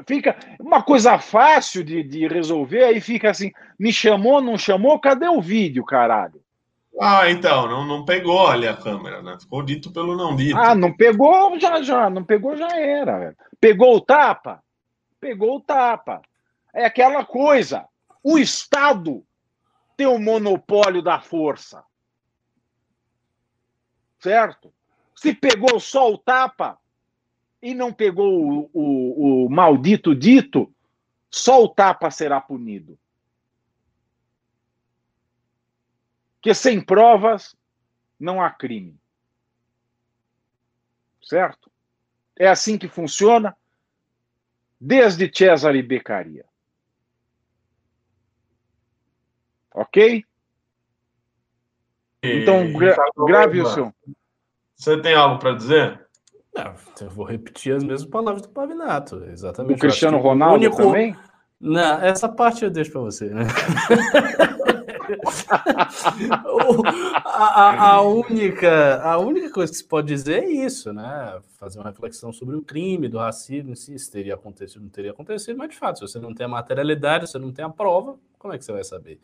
[0.05, 5.29] fica uma coisa fácil de, de resolver, aí fica assim, me chamou, não chamou, cadê
[5.29, 6.43] o vídeo, caralho?
[6.99, 9.37] Ah, então, não, não pegou ali a câmera, né?
[9.39, 10.57] Ficou dito pelo não dito.
[10.57, 13.35] Ah, não pegou, já, já, não pegou, já era.
[13.59, 14.63] Pegou o tapa?
[15.19, 16.21] Pegou o tapa.
[16.73, 17.85] É aquela coisa.
[18.23, 19.23] O Estado
[19.95, 21.83] tem o monopólio da força.
[24.19, 24.73] Certo?
[25.15, 26.77] Se pegou só o tapa
[27.61, 30.71] e não pegou o, o, o maldito dito,
[31.29, 32.97] só o tapa será punido.
[36.41, 37.55] Que sem provas
[38.19, 38.99] não há crime.
[41.21, 41.69] Certo?
[42.37, 43.55] É assim que funciona
[44.79, 46.45] desde Cesare Beccaria.
[49.73, 50.23] Ok?
[52.23, 52.95] Então, gra
[53.27, 53.93] grave o seu.
[54.75, 56.07] Você tem algo para dizer?
[56.53, 59.23] Não, eu vou repetir as mesmas palavras do Pavinato.
[59.25, 59.77] Exatamente.
[59.77, 60.77] O Cristiano Ronaldo único...
[60.77, 61.15] também?
[61.59, 63.43] Não, essa parte eu deixo para você, né?
[67.25, 71.39] a, a, única, a única coisa que se pode dizer é isso, né?
[71.59, 75.57] Fazer uma reflexão sobre o crime, do racismo, se isso teria acontecido, não teria acontecido,
[75.57, 78.17] mas de fato, se você não tem a materialidade, se você não tem a prova,
[78.37, 79.19] como é que você vai saber?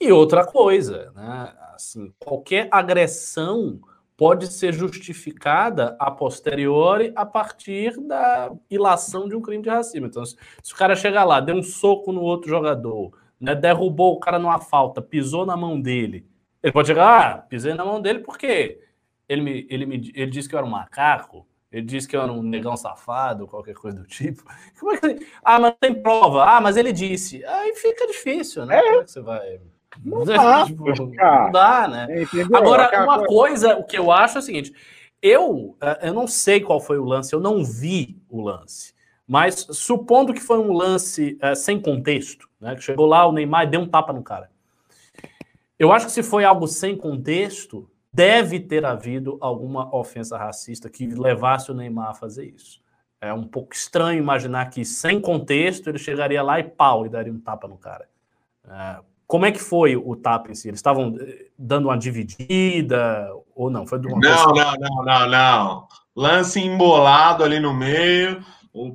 [0.00, 1.52] E outra coisa, né?
[1.74, 3.80] Assim, qualquer agressão
[4.16, 10.06] pode ser justificada a posteriori a partir da ilação de um crime de racismo.
[10.06, 13.12] Então, se, se o cara chegar lá, deu um soco no outro jogador,
[13.42, 16.24] né, derrubou o cara numa falta, pisou na mão dele,
[16.62, 18.80] ele pode chegar, ah, pisei na mão dele porque
[19.28, 22.22] ele, me, ele, me, ele disse que eu era um macaco, ele disse que eu
[22.22, 24.44] era um negão safado, qualquer coisa do tipo.
[24.78, 25.26] Como é que...
[25.42, 26.44] Ah, mas tem prova.
[26.44, 27.42] Ah, mas ele disse.
[27.44, 28.76] Aí fica difícil, né?
[28.76, 28.82] É.
[28.82, 29.60] Como é que você vai...
[30.04, 32.22] Não dá, tipo, não dá né?
[32.22, 32.56] Entendeu?
[32.56, 34.72] Agora, uma coisa, o que eu acho é o seguinte:
[35.20, 38.91] eu, eh, eu não sei qual foi o lance, eu não vi o lance.
[39.26, 42.74] Mas supondo que foi um lance uh, sem contexto, né?
[42.74, 44.50] Que chegou lá, o Neymar deu um tapa no cara.
[45.78, 51.06] Eu acho que se foi algo sem contexto, deve ter havido alguma ofensa racista que
[51.06, 52.80] levasse o Neymar a fazer isso.
[53.20, 57.32] É um pouco estranho imaginar que, sem contexto, ele chegaria lá e pau, e daria
[57.32, 58.08] um tapa no cara.
[58.68, 58.98] É,
[59.32, 60.68] como é que foi o tapa em si?
[60.68, 63.86] Eles estavam eh, dando uma dividida ou não?
[63.86, 65.88] Foi uma não, não, não, não, não.
[66.14, 68.44] Lance embolado ali no meio.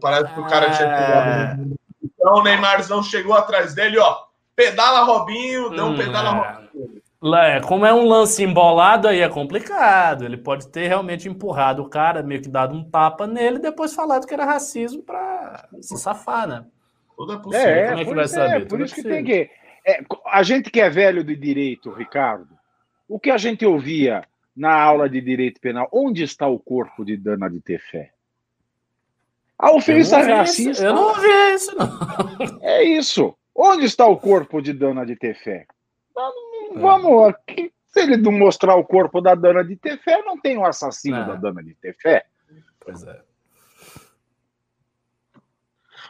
[0.01, 1.61] Parece que o cara tinha pegado.
[1.61, 1.77] É.
[2.03, 4.23] Então o Neymar não chegou atrás dele, ó.
[4.55, 6.31] Pedala Robinho, deu um hum, pedala é.
[6.31, 6.97] Robinho.
[7.35, 10.23] É, como é um lance embolado, aí é complicado.
[10.25, 13.93] Ele pode ter realmente empurrado o cara, meio que dado um tapa nele, e depois
[13.93, 16.65] falado que era racismo para se safar, né?
[17.15, 17.67] Tudo é possível.
[17.67, 18.55] É, como é que vai saber?
[18.55, 19.49] É, por Tudo isso é que tem que
[19.87, 22.49] é, a gente que é velho de direito, Ricardo,
[23.07, 24.21] o que a gente ouvia
[24.53, 28.11] na aula de direito penal, onde está o corpo de Dana de Tefé?
[29.57, 30.85] A ofensa racista.
[30.85, 32.59] Eu não ouvi isso, não.
[32.61, 33.35] É isso.
[33.55, 35.65] Onde está o corpo de Dana de Tefé?
[36.15, 36.79] É.
[36.79, 37.73] Vamos aqui.
[37.87, 41.25] Se ele não mostrar o corpo da Dana de Tefé, não tem o assassino é.
[41.25, 42.25] da Dana de Tefé.
[42.79, 43.19] Pois é.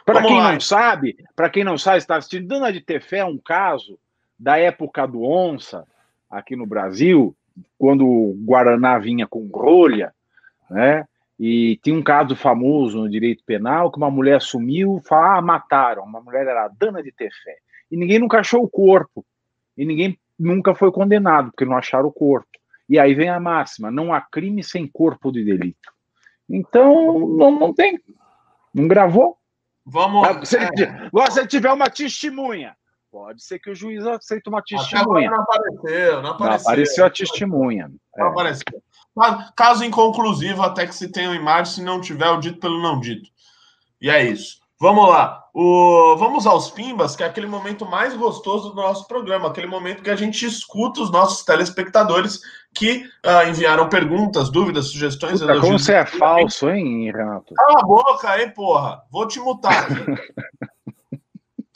[0.04, 0.52] Para quem lá.
[0.52, 3.98] não sabe, para quem não sabe, está assistindo, Dana de Tefé é um caso
[4.38, 5.86] da época do Onça,
[6.30, 7.34] aqui no Brasil,
[7.78, 10.14] quando o Guaraná vinha com rolha,
[10.70, 11.07] né?
[11.38, 16.02] E tinha um caso famoso no direito penal que uma mulher sumiu, fala, ah, mataram.
[16.02, 17.58] Uma mulher era Dana de Tefé.
[17.90, 19.24] E ninguém nunca achou o corpo.
[19.76, 22.48] E ninguém nunca foi condenado, porque não acharam o corpo.
[22.88, 25.92] E aí vem a máxima: não há crime sem corpo de delito.
[26.48, 28.00] Então, não, não tem.
[28.74, 29.38] Não gravou,
[29.90, 30.46] Vamos.
[30.46, 31.30] Se, ele, é.
[31.30, 32.76] se ele tiver uma testemunha,
[33.10, 35.30] pode ser que o juiz aceite uma testemunha.
[35.30, 36.64] Não apareceu, não apareceu.
[36.64, 37.92] Não apareceu a testemunha.
[38.16, 38.30] Não é.
[38.30, 38.82] apareceu.
[39.56, 43.28] Caso inconclusivo, até que se tenha imagem, se não tiver o dito pelo não dito.
[44.00, 44.58] E é isso.
[44.80, 45.44] Vamos lá.
[45.52, 46.14] O...
[46.16, 50.10] Vamos aos Pimbas, que é aquele momento mais gostoso do nosso programa, aquele momento que
[50.10, 52.40] a gente escuta os nossos telespectadores
[52.72, 55.40] que uh, enviaram perguntas, dúvidas, sugestões.
[55.40, 57.54] Puta, como você é falso, hein, Renato?
[57.54, 59.02] Cala a boca aí, porra.
[59.10, 59.88] Vou te mutar.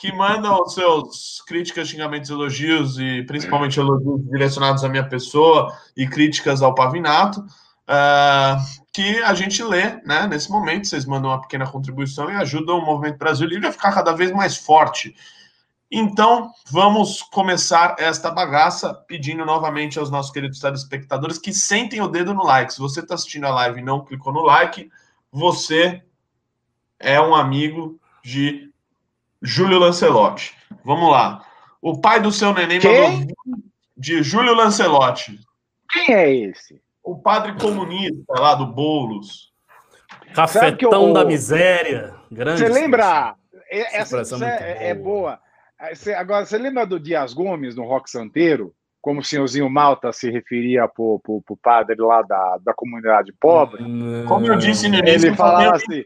[0.03, 6.61] que mandam seus críticas, xingamentos, elogios e principalmente elogios direcionados à minha pessoa e críticas
[6.61, 7.39] ao Pavinato.
[7.83, 10.27] Uh, que a gente lê, né?
[10.27, 13.93] Nesse momento, vocês mandam uma pequena contribuição e ajudam o Movimento Brasil Livre a ficar
[13.93, 15.15] cada vez mais forte.
[15.89, 22.35] Então, vamos começar esta bagaça pedindo novamente aos nossos queridos telespectadores que sentem o dedo
[22.35, 22.75] no like.
[22.75, 24.91] Se você está assistindo a live e não clicou no like,
[25.31, 26.03] você
[26.99, 28.72] é um amigo de
[29.43, 30.55] Júlio Lancelotti.
[30.85, 31.45] Vamos lá.
[31.81, 33.19] O pai do seu neném Quem?
[33.19, 33.37] mandou
[33.97, 35.39] de Júlio Lancelotti.
[35.91, 36.81] Quem é esse?
[37.03, 39.53] o padre comunista lá do Boulos.
[40.35, 42.15] Cafetão eu, da miséria.
[42.31, 42.61] Grande.
[42.61, 43.35] Você lembra?
[43.69, 45.41] Essa, essa é, é, boa.
[46.17, 48.75] agora, você lembra do Dias Gomes no Rock Santeiro?
[49.03, 53.83] Como o senhorzinho Malta se referia para o padre lá da, da comunidade pobre?
[54.29, 56.05] Como eu disse no início, ele falava assim: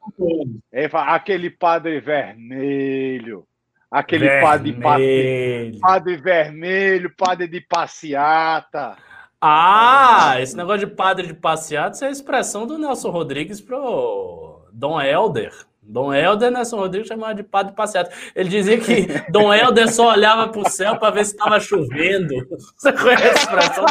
[0.72, 3.46] ele fala, aquele padre vermelho,
[3.90, 8.96] aquele padre, padre, padre vermelho, padre de passeata.
[9.38, 14.98] Ah, esse negócio de padre de passeata, é a expressão do Nelson Rodrigues pro Dom
[14.98, 15.52] Helder.
[15.88, 18.12] Dom Helder, Nelson Rodrigues chamava de padre de passeata.
[18.34, 22.34] Ele dizia que Dom Helder só olhava para o céu para ver se estava chovendo.
[22.76, 23.86] Você conhece a expressão?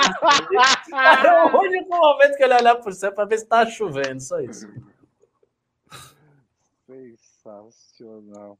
[0.93, 4.21] Era o único momento que ele olhava para o céu para ver se estava chovendo,
[4.21, 4.67] só isso.
[7.45, 8.57] Sensacional.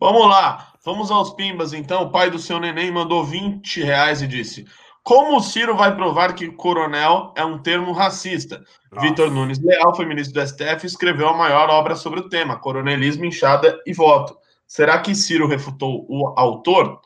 [0.00, 2.02] Vamos lá, vamos aos pimbas então.
[2.02, 4.66] O pai do seu neném mandou 20 reais e disse:
[5.08, 8.62] Como o Ciro vai provar que coronel é um termo racista?
[9.00, 12.58] Vitor Nunes Leal foi ministro do STF e escreveu a maior obra sobre o tema:
[12.58, 14.36] Coronelismo, Inchada e Voto.
[14.66, 17.00] Será que Ciro refutou o autor?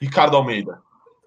[0.00, 0.80] Ricardo Almeida.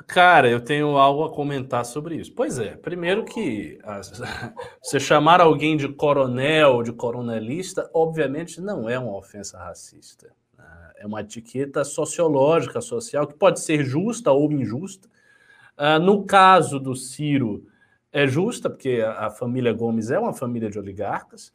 [0.07, 2.31] Cara, eu tenho algo a comentar sobre isso.
[2.33, 3.77] Pois é, primeiro que
[4.81, 10.31] você chamar alguém de coronel, de coronelista, obviamente não é uma ofensa racista.
[10.57, 10.91] Né?
[10.99, 15.09] É uma etiqueta sociológica, social, que pode ser justa ou injusta.
[15.77, 17.65] Ah, no caso do Ciro,
[18.11, 21.51] é justa, porque a família Gomes é uma família de oligarcas.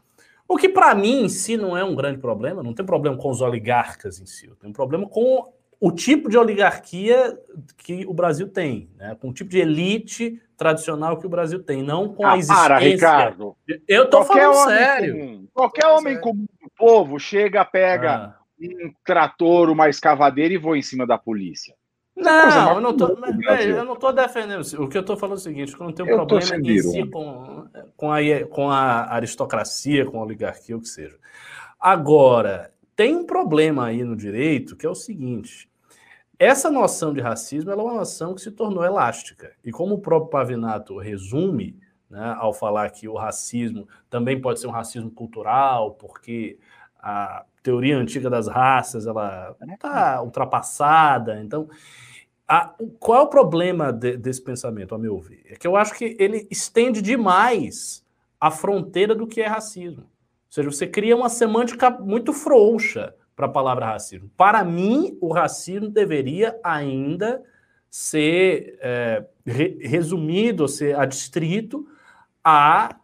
[0.47, 3.31] O que para mim em si não é um grande problema, não tem problema com
[3.31, 7.37] os oligarcas em si, tem um problema com o tipo de oligarquia
[7.79, 9.17] que o Brasil tem, né?
[9.21, 12.63] com o tipo de elite tradicional que o Brasil tem, não com ah, a existência.
[12.63, 13.57] Para, Ricardo.
[13.89, 15.19] Eu tô Qualquer falando sério.
[15.19, 15.49] Comum.
[15.53, 18.37] Qualquer homem comum do povo chega, pega ah.
[18.61, 21.75] um trator, uma escavadeira e voa em cima da polícia.
[22.23, 24.63] Não, eu não, tô, eu não tô defendendo.
[24.83, 26.79] O que eu tô falando é o seguinte: que eu não tenho eu problema em
[26.79, 27.67] si com,
[27.97, 28.19] com, a,
[28.49, 31.17] com a aristocracia, com a oligarquia, o que seja.
[31.79, 35.69] Agora, tem um problema aí no direito que é o seguinte:
[36.39, 39.53] essa noção de racismo é uma noção que se tornou elástica.
[39.65, 41.79] E como o próprio Pavinato resume,
[42.11, 46.59] né, ao falar que o racismo também pode ser um racismo cultural, porque
[46.99, 51.41] a teoria antiga das raças ela está ultrapassada.
[51.41, 51.69] Então,
[52.55, 55.43] a, qual é o problema de, desse pensamento, a meu ver?
[55.47, 58.05] É que eu acho que ele estende demais
[58.39, 60.03] a fronteira do que é racismo.
[60.03, 60.09] Ou
[60.51, 64.31] seja, você cria uma semântica muito frouxa para a palavra racismo.
[64.37, 67.43] Para mim, o racismo deveria ainda
[67.89, 71.89] ser é, re, resumido, ser adstrito
[72.45, 72.95] a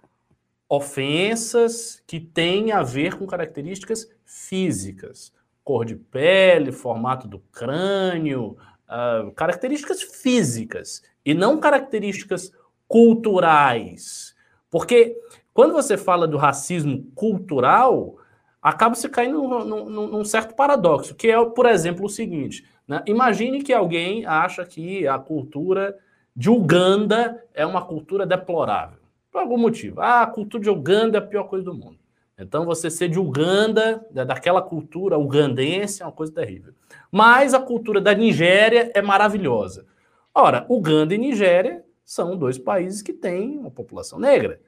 [0.68, 5.32] ofensas que têm a ver com características físicas,
[5.64, 8.59] cor de pele, formato do crânio,
[8.89, 12.53] uh, características físicas e não características
[12.86, 14.34] culturais.
[14.70, 15.16] Porque
[15.53, 18.16] quando você fala do racismo cultural,
[18.62, 23.03] acaba se caindo num, num, num, certo paradoxo, que é, por exemplo, o seguinte: né?
[23.07, 25.97] imagine que alguém acha que a cultura
[26.34, 30.01] de Uganda é uma cultura deplorável, por algum motivo.
[30.01, 31.99] Ah, a cultura de Uganda é a pior coisa do mundo.
[32.39, 36.72] Então, você ser de Uganda, daquela cultura ugandense, é uma coisa terrível.
[37.11, 39.86] Mas a cultura da Nigéria é maravilhosa.
[40.32, 44.61] Ora, Uganda e Nigéria são dois países que têm uma população negra.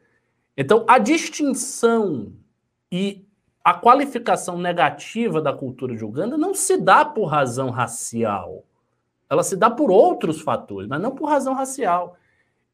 [0.57, 2.33] Então, a distinção
[2.91, 3.25] e
[3.63, 8.65] a qualificação negativa da cultura de Uganda não se dá por razão racial.
[9.29, 12.17] Ela se dá por outros fatores, mas não por razão racial.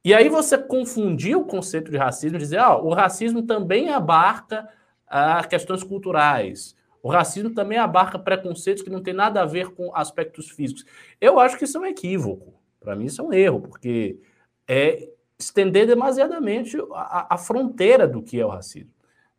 [0.02, 4.66] E aí você confundir o conceito de racismo e dizer, ah, o racismo também abarca
[5.06, 6.76] ah, questões culturais.
[7.02, 10.84] O racismo também abarca preconceitos que não tem nada a ver com aspectos físicos.
[11.20, 12.54] Eu acho que isso é um equívoco.
[12.80, 14.18] Para mim, isso é um erro, porque
[14.66, 18.90] é estender demasiadamente a, a fronteira do que é o racismo.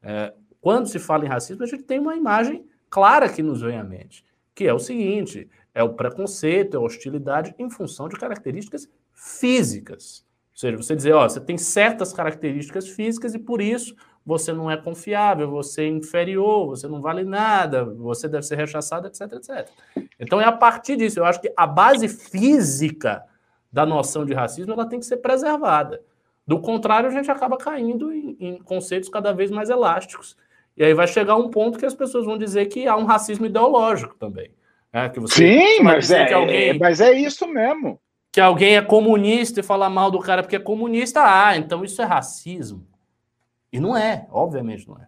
[0.01, 3.78] É, quando se fala em racismo, a gente tem uma imagem clara que nos vem
[3.78, 8.15] à mente, que é o seguinte: é o preconceito, é a hostilidade em função de
[8.15, 10.26] características físicas.
[10.51, 13.95] Ou seja, você dizer, ó, você tem certas características físicas e por isso
[14.28, 19.07] você não é confiável, você é inferior, você não vale nada, você deve ser rechaçado,
[19.07, 19.69] etc, etc.
[20.19, 23.23] Então é a partir disso, eu acho que a base física
[23.71, 26.01] da noção de racismo ela tem que ser preservada.
[26.45, 30.36] Do contrário, a gente acaba caindo em, em conceitos cada vez mais elásticos
[30.75, 33.45] e aí vai chegar um ponto que as pessoas vão dizer que há um racismo
[33.45, 34.51] ideológico também.
[34.91, 35.07] Né?
[35.07, 37.97] Que você, Sim, mas é, alguém, é, mas é isso mesmo.
[38.30, 42.01] Que alguém é comunista e fala mal do cara porque é comunista, ah, então isso
[42.01, 42.86] é racismo.
[43.72, 45.07] E não é, obviamente não é.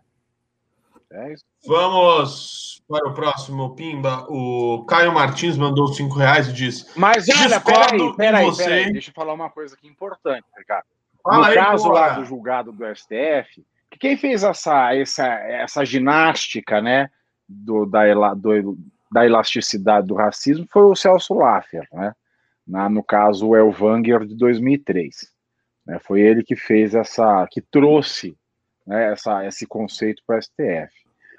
[1.11, 1.35] é
[1.65, 4.25] Vamos para o próximo, Pimba.
[4.29, 6.87] O Caio Martins mandou cinco reais e disse.
[6.95, 8.63] Mas olha, peraí, peraí, você...
[8.63, 10.85] peraí, deixa eu falar uma coisa aqui importante, Ricardo.
[11.25, 11.99] No aí, caso porra.
[11.99, 13.65] lá do julgado do STF,
[13.99, 17.09] quem fez essa, essa, essa ginástica né,
[17.47, 18.77] do, da, do,
[19.11, 22.13] da elasticidade do racismo foi o Celso Laffer, né?
[22.65, 25.31] Na, no caso, o Elvanger de 2003.
[25.85, 28.37] Né, foi ele que fez essa, que trouxe
[28.89, 30.91] né, essa, esse conceito para o STF.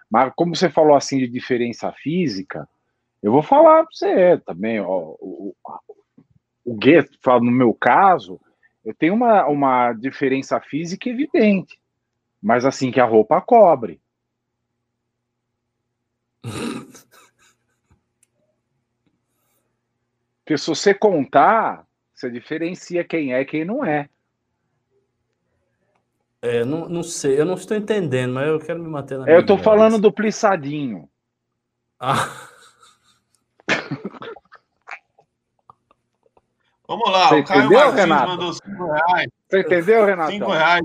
[0.08, 2.68] Mas como você falou assim de diferença física,
[3.22, 5.54] Eu vou falar para você também, ó, o,
[6.64, 8.40] o Gueto, no meu caso,
[8.82, 11.78] eu tenho uma, uma diferença física evidente,
[12.40, 14.00] mas assim que a roupa cobre.
[20.42, 24.08] Porque se você contar, você diferencia quem é e quem não é.
[26.42, 29.28] É, não, não sei, eu não estou entendendo, mas eu quero me manter na.
[29.28, 31.08] É, eu estou falando do plissadinho.
[31.98, 32.30] Ah.
[36.88, 38.28] Vamos lá, Você o Caio entendeu, Martins Renato?
[38.28, 39.28] mandou 5 reais.
[39.48, 40.32] Você entendeu, Renato?
[40.32, 40.82] 5 reais.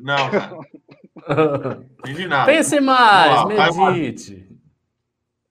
[0.00, 0.50] Não, cara.
[0.50, 2.44] Não entendi nada.
[2.46, 4.47] Pense mais, lá, medite.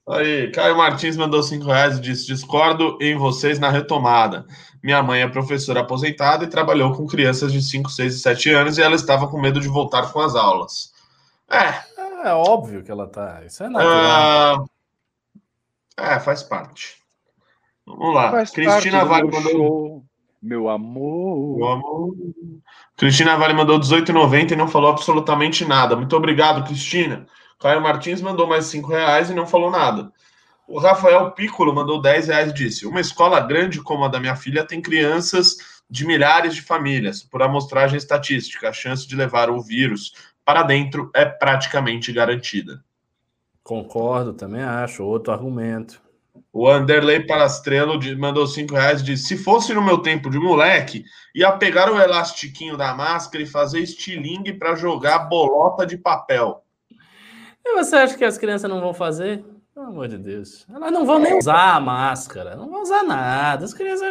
[0.10, 4.46] Aí, Caio Martins mandou 5 reais e disse: discordo em vocês na retomada.
[4.82, 8.78] Minha mãe é professora aposentada e trabalhou com crianças de 5, 6 e 7 anos
[8.78, 10.94] e ela estava com medo de voltar com as aulas.
[11.50, 11.98] É.
[12.24, 13.44] É óbvio que ela tá.
[13.46, 14.70] Isso é natural.
[15.98, 16.98] ah, é, faz parte.
[17.86, 18.32] Vamos lá.
[18.32, 19.52] Faz Cristina parte Vale do mandou.
[19.52, 20.06] show,
[20.42, 21.58] meu amor.
[21.58, 22.16] Meu amor.
[22.96, 25.96] Cristina Vale mandou 18,90 e não falou absolutamente nada.
[25.96, 27.26] Muito obrigado, Cristina.
[27.60, 30.12] Caio Martins mandou mais 5 reais e não falou nada.
[30.68, 34.36] O Rafael Piccolo mandou 10 reais e disse: Uma escola grande como a da minha
[34.36, 35.56] filha tem crianças
[35.90, 37.24] de milhares de famílias.
[37.24, 42.84] Por amostragem estatística, a chance de levar o vírus para dentro é praticamente garantida.
[43.64, 45.04] Concordo, também acho.
[45.04, 46.02] Outro argumento.
[46.54, 50.38] O Anderley Parastrelo de- mandou 5 reais e disse: Se fosse no meu tempo de
[50.38, 51.04] moleque,
[51.34, 56.64] ia pegar o elastiquinho da máscara e fazer estilingue para jogar bolota de papel.
[57.70, 59.44] E você acha que as crianças não vão fazer?
[59.74, 60.66] Pelo amor de Deus.
[60.74, 63.66] Elas não vão nem usar a máscara, não vão usar nada.
[63.66, 64.10] As crianças.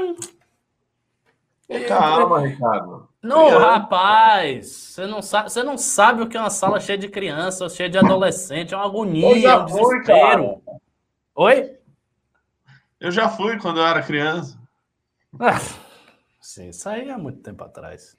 [1.89, 3.09] Calma, Ricardo.
[3.21, 7.09] Não, rapaz, você não, sabe, você não sabe o que é uma sala cheia de
[7.09, 10.63] criança, cheia de adolescente, é uma agonia, é já um fui, desespero.
[11.35, 11.77] Oi?
[13.01, 14.57] Eu já fui quando eu era criança.
[15.41, 15.59] Ah,
[16.41, 18.17] sim, isso aí há muito tempo atrás.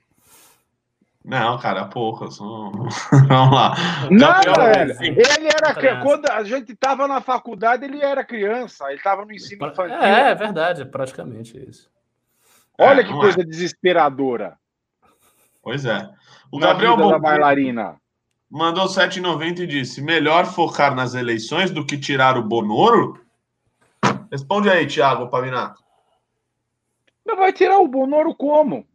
[1.28, 1.90] Não, cara,
[2.32, 2.72] sou-
[3.28, 3.76] Vamos lá.
[4.10, 5.02] Nada, Gabriel- velho.
[5.02, 6.02] Ele era Criança.
[6.02, 9.98] quando a gente estava na faculdade, ele era criança, ele estava no ensino infantil.
[9.98, 11.92] É, é verdade, é praticamente isso.
[12.80, 14.58] Olha É, que coisa desesperadora.
[15.62, 16.10] Pois é.
[16.50, 17.98] O na Gabriel vida da bailarina.
[18.50, 23.20] mandou 7,90 e disse: melhor focar nas eleições do que tirar o Bonoro?
[24.32, 25.84] Responde aí, Thiago Pavinato.
[27.26, 28.88] Mas vai tirar o Bonoro como?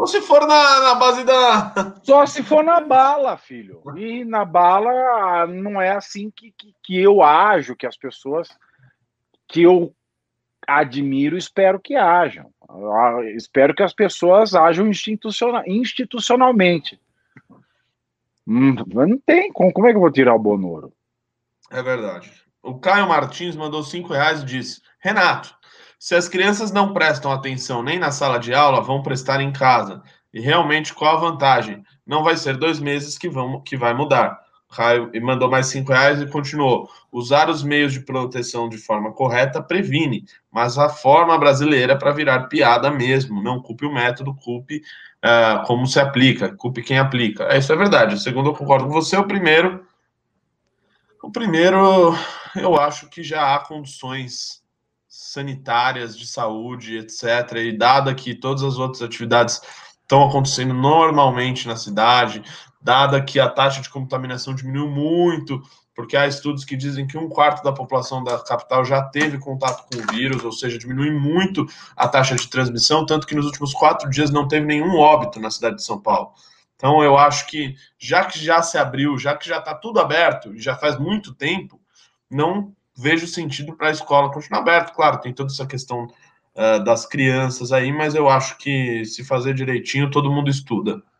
[0.00, 1.74] Ou se for na, na base da.
[2.02, 3.82] Só se for na bala, filho.
[3.98, 8.48] E na bala não é assim que, que, que eu ajo, que as pessoas
[9.46, 9.94] que eu
[10.66, 12.50] admiro espero que ajam.
[12.66, 16.98] Ah, Espero que as pessoas ajam institucional, institucionalmente.
[18.48, 19.70] Hum, mas não tem como.
[19.70, 20.94] Como é que eu vou tirar o Bonoro?
[21.70, 22.32] É verdade.
[22.62, 25.54] O Caio Martins mandou 5 reais e disse: Renato,
[26.00, 30.02] se as crianças não prestam atenção nem na sala de aula, vão prestar em casa.
[30.32, 31.84] E realmente, qual a vantagem?
[32.06, 34.40] Não vai ser dois meses que, vão, que vai mudar.
[34.74, 36.88] Caio e mandou mais 5 reais e continuou.
[37.12, 42.44] Usar os meios de proteção de forma correta previne, mas a forma brasileira para virar
[42.44, 43.42] piada mesmo.
[43.42, 44.80] Não culpe o método, culpe
[45.22, 47.44] ah, como se aplica, culpe quem aplica.
[47.44, 48.14] É, isso é verdade.
[48.14, 49.18] O segundo, eu concordo com você.
[49.18, 49.84] O primeiro,
[51.22, 52.16] o primeiro,
[52.56, 54.59] eu acho que já há condições
[55.20, 57.56] sanitárias, de saúde, etc.
[57.56, 59.60] E dada que todas as outras atividades
[60.02, 62.42] estão acontecendo normalmente na cidade,
[62.80, 65.62] dada que a taxa de contaminação diminuiu muito,
[65.94, 69.86] porque há estudos que dizem que um quarto da população da capital já teve contato
[69.88, 73.74] com o vírus, ou seja, diminui muito a taxa de transmissão, tanto que nos últimos
[73.74, 76.32] quatro dias não teve nenhum óbito na cidade de São Paulo.
[76.76, 80.56] Então, eu acho que, já que já se abriu, já que já está tudo aberto,
[80.56, 81.78] já faz muito tempo,
[82.30, 84.92] não vejo sentido para a escola continuar aberta.
[84.92, 86.06] Claro, tem toda essa questão
[86.54, 91.02] uh, das crianças aí, mas eu acho que se fazer direitinho, todo mundo estuda.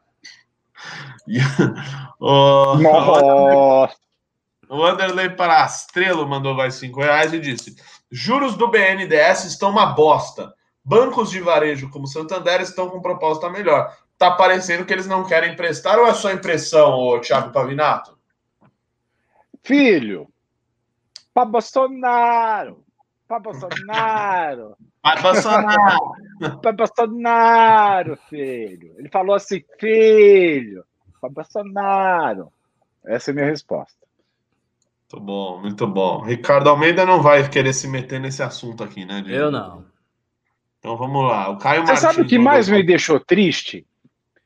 [1.28, 1.38] E,
[2.18, 3.94] o, Nossa!
[4.68, 7.76] o Anderley Parastrelo mandou mais 5 reais e disse:
[8.10, 10.52] Juros do BNDES estão uma bosta.
[10.82, 13.94] Bancos de varejo como Santander estão com proposta melhor.
[14.16, 18.18] Tá parecendo que eles não querem emprestar ou é só impressão, ô Thiago Pavinato?
[19.62, 20.26] Filho,
[21.32, 22.84] para Bolsonaro,
[23.26, 26.12] para Bolsonaro, Vai Bolsonaro!
[26.60, 28.94] para Bolsonaro, filho.
[28.98, 30.84] Ele falou assim, filho,
[31.20, 32.52] para Bolsonaro.
[33.04, 33.98] Essa é a minha resposta.
[35.12, 36.20] Muito bom, muito bom.
[36.22, 39.22] Ricardo Almeida não vai querer se meter nesse assunto aqui, né?
[39.22, 39.44] Diego?
[39.44, 39.84] Eu não.
[40.78, 41.48] Então vamos lá.
[41.50, 43.86] O Caio Você Martins sabe o que mais me deixou triste?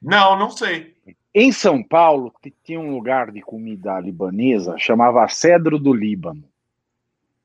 [0.00, 0.94] Não, não sei.
[1.34, 2.32] Em São Paulo
[2.62, 6.44] tinha um lugar de comida libanesa chamava Cedro do Líbano.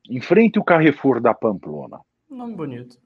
[0.10, 2.00] Em frente ao Carrefour da Pamplona.
[2.30, 2.98] Nome bonito.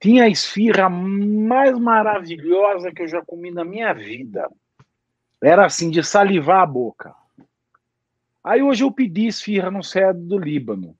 [0.00, 4.48] Tinha a esfirra mais maravilhosa que eu já comi na minha vida.
[5.42, 7.14] Era assim, de salivar a boca.
[8.42, 10.96] Aí hoje eu pedi esfirra no cedro do Líbano.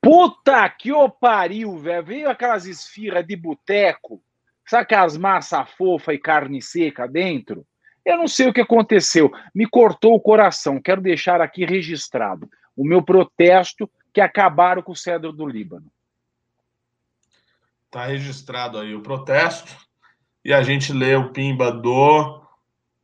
[0.00, 2.04] Puta que o pariu, velho.
[2.04, 4.20] Veio aquelas esfirras de boteco.
[4.66, 7.64] Sabe aquelas massa fofa e carne seca dentro?
[8.04, 9.30] Eu não sei o que aconteceu.
[9.54, 10.80] Me cortou o coração.
[10.80, 15.86] Quero deixar aqui registrado o meu protesto que acabaram com o cedro do Líbano.
[17.88, 19.70] Tá registrado aí o protesto.
[20.44, 22.42] E a gente lê o pimba do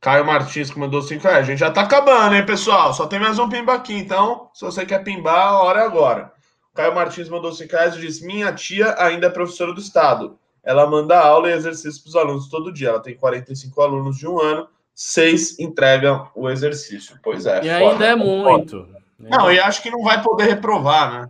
[0.01, 1.45] Caio Martins, que mandou 5 reais.
[1.45, 2.93] A gente já tá acabando, hein, pessoal?
[2.93, 3.93] Só tem mais um pimba aqui.
[3.93, 6.33] Então, se você quer pimbar, a hora é agora.
[6.73, 10.37] Caio Martins mandou 5 reais e disse: Minha tia ainda é professora do Estado.
[10.65, 12.89] Ela manda aula e exercício para os alunos todo dia.
[12.89, 17.17] Ela tem 45 alunos de um ano, seis entregam o exercício.
[17.23, 17.59] Pois é.
[17.59, 19.04] E foda, ainda é muito.
[19.29, 21.29] Não, e acho que não vai poder reprovar, né?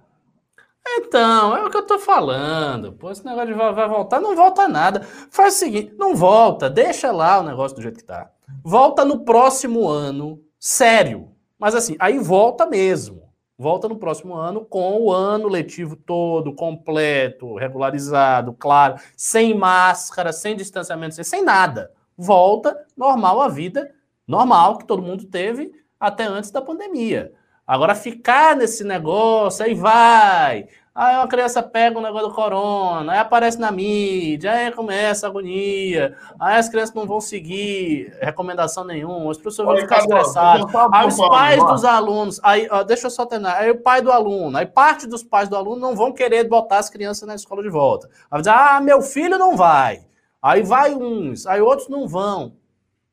[0.88, 2.94] Então, é o que eu tô falando.
[2.94, 5.02] Pô, esse negócio de vai, vai voltar, não volta nada.
[5.32, 8.30] Faz o seguinte, não volta, deixa lá o negócio do jeito que tá.
[8.64, 11.32] Volta no próximo ano, sério.
[11.58, 13.26] Mas assim, aí volta mesmo.
[13.58, 20.58] Volta no próximo ano com o ano letivo todo, completo, regularizado, claro, sem máscara, sem
[20.58, 21.92] distanciamento, sem nada.
[22.18, 23.92] Volta normal a vida
[24.28, 27.34] normal que todo mundo teve até antes da pandemia.
[27.68, 30.68] Agora ficar nesse negócio, aí vai.
[30.96, 35.28] Aí uma criança pega o um negócio do corona, aí aparece na mídia, aí começa
[35.28, 40.74] a agonia, aí as crianças não vão seguir recomendação nenhuma, os professores vão ficar estressados,
[40.94, 44.10] aí os pais dos alunos, aí, ó, deixa eu só terminar, aí o pai do
[44.10, 47.62] aluno, aí parte dos pais do aluno não vão querer botar as crianças na escola
[47.62, 48.10] de volta.
[48.32, 50.06] Vai dizer, ah, meu filho não vai.
[50.42, 52.54] Aí vai uns, aí outros não vão.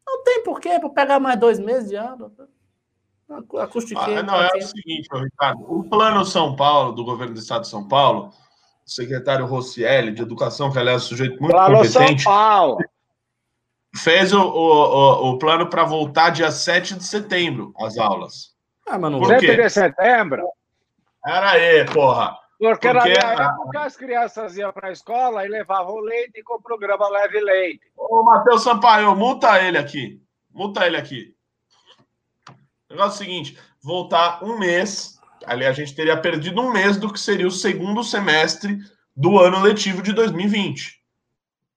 [0.07, 1.97] Não tem porquê para pegar mais dois meses de
[3.61, 4.17] Acustiquei.
[4.17, 5.65] Ah, não, é o seguinte, Ricardo.
[5.67, 8.31] O Plano São Paulo, do governo do Estado de São Paulo,
[8.87, 12.23] o secretário Rossielli, de Educação, que aliás é um sujeito muito plano competente.
[12.23, 12.79] São Paulo.
[13.95, 18.55] Fez o, o, o plano para voltar dia 7 de setembro as aulas.
[18.87, 20.43] Ah, mas não 7 de setembro?
[21.25, 22.37] Era aí, porra.
[22.59, 26.55] Porque, Porque na minha época as crianças iam para a escola e levavam leite com
[26.55, 27.81] o programa Leve Leite.
[27.97, 30.23] Ô, Matheus Sampaio, multa ele aqui.
[30.51, 31.35] Multa ele aqui.
[32.93, 35.19] O negócio é o seguinte: voltar um mês.
[35.47, 38.79] Ali a gente teria perdido um mês do que seria o segundo semestre
[39.17, 41.01] do ano letivo de 2020.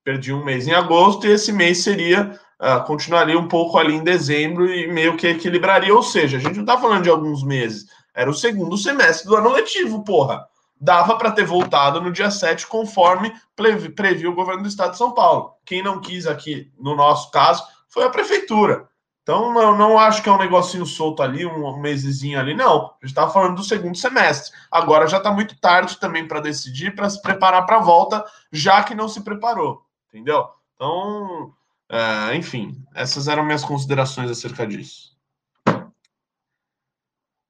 [0.03, 2.39] Perdi um mês em agosto e esse mês seria.
[2.59, 5.93] Uh, continuaria um pouco ali em dezembro e meio que equilibraria.
[5.95, 7.86] Ou seja, a gente não está falando de alguns meses.
[8.13, 10.45] Era o segundo semestre do ano letivo, porra.
[10.80, 13.34] Dava para ter voltado no dia 7, conforme
[13.95, 15.53] previu o governo do estado de São Paulo.
[15.66, 18.88] Quem não quis aqui, no nosso caso, foi a prefeitura.
[19.26, 22.86] Então, não, não acho que é um negocinho solto ali, um, mesezinho ali, não.
[22.86, 24.56] A gente estava falando do segundo semestre.
[24.70, 28.84] Agora já está muito tarde também para decidir, para se preparar para a volta, já
[28.84, 29.84] que não se preparou.
[30.10, 30.48] Entendeu?
[30.76, 31.52] Então,
[31.90, 35.18] é, enfim, essas eram minhas considerações acerca disso.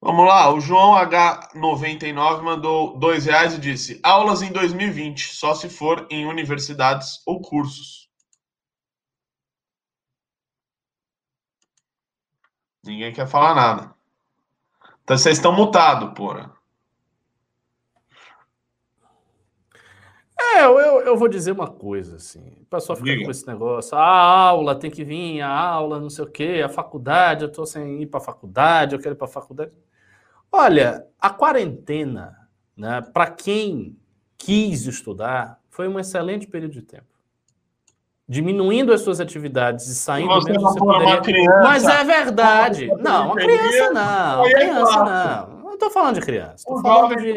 [0.00, 5.68] Vamos lá, o João H99 mandou dois reais e disse: aulas em 2020, só se
[5.68, 8.05] for em universidades ou cursos.
[12.86, 13.94] Ninguém quer falar nada.
[15.02, 16.54] Então vocês estão mutados, porra.
[20.38, 22.58] É, eu, eu vou dizer uma coisa, assim.
[22.62, 23.96] O pessoal fica com esse negócio.
[23.96, 27.64] A aula tem que vir, a aula, não sei o quê, a faculdade, eu tô
[27.66, 29.72] sem ir para a faculdade, eu quero ir para a faculdade.
[30.52, 32.36] Olha, a quarentena,
[32.76, 33.98] né, para quem
[34.38, 37.15] quis estudar, foi um excelente período de tempo
[38.28, 41.20] diminuindo as suas atividades e saindo você menos, você poderia...
[41.20, 42.86] Criança, Mas é verdade.
[42.98, 44.44] Não, a criança não.
[44.44, 45.56] A criança não.
[45.62, 46.54] Não estou falando de criança.
[46.56, 47.34] Estou falando de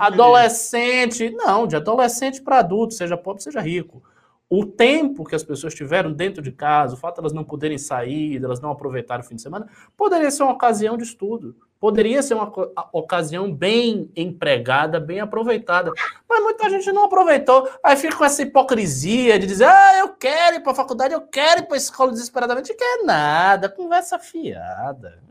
[0.00, 1.30] adolescente.
[1.30, 4.02] Não, de adolescente para adulto, seja pobre, seja rico.
[4.50, 7.76] O tempo que as pessoas tiveram dentro de casa, o fato de elas não poderem
[7.76, 11.54] sair, de elas não aproveitarem o fim de semana, poderia ser uma ocasião de estudo.
[11.80, 12.52] Poderia ser uma
[12.92, 15.92] ocasião bem empregada, bem aproveitada.
[16.28, 17.70] Mas muita gente não aproveitou.
[17.84, 21.20] Aí fica com essa hipocrisia de dizer: ah, eu quero ir para a faculdade, eu
[21.20, 22.74] quero ir para a escola desesperadamente.
[22.74, 25.22] Quer nada, conversa fiada.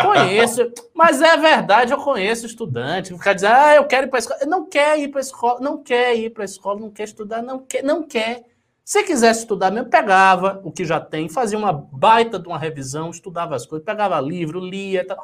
[0.00, 4.18] Conheço, mas é verdade, eu conheço estudante que fica dizendo: ah, eu quero ir para
[4.18, 4.40] a escola.
[4.46, 7.42] Não quer ir para a escola, não quer ir para a escola, não quer estudar,
[7.42, 8.44] não quer, não quer.
[8.84, 13.10] Se quisesse estudar mesmo, pegava o que já tem, fazia uma baita de uma revisão,
[13.10, 15.20] estudava as coisas, pegava livro, lia e tal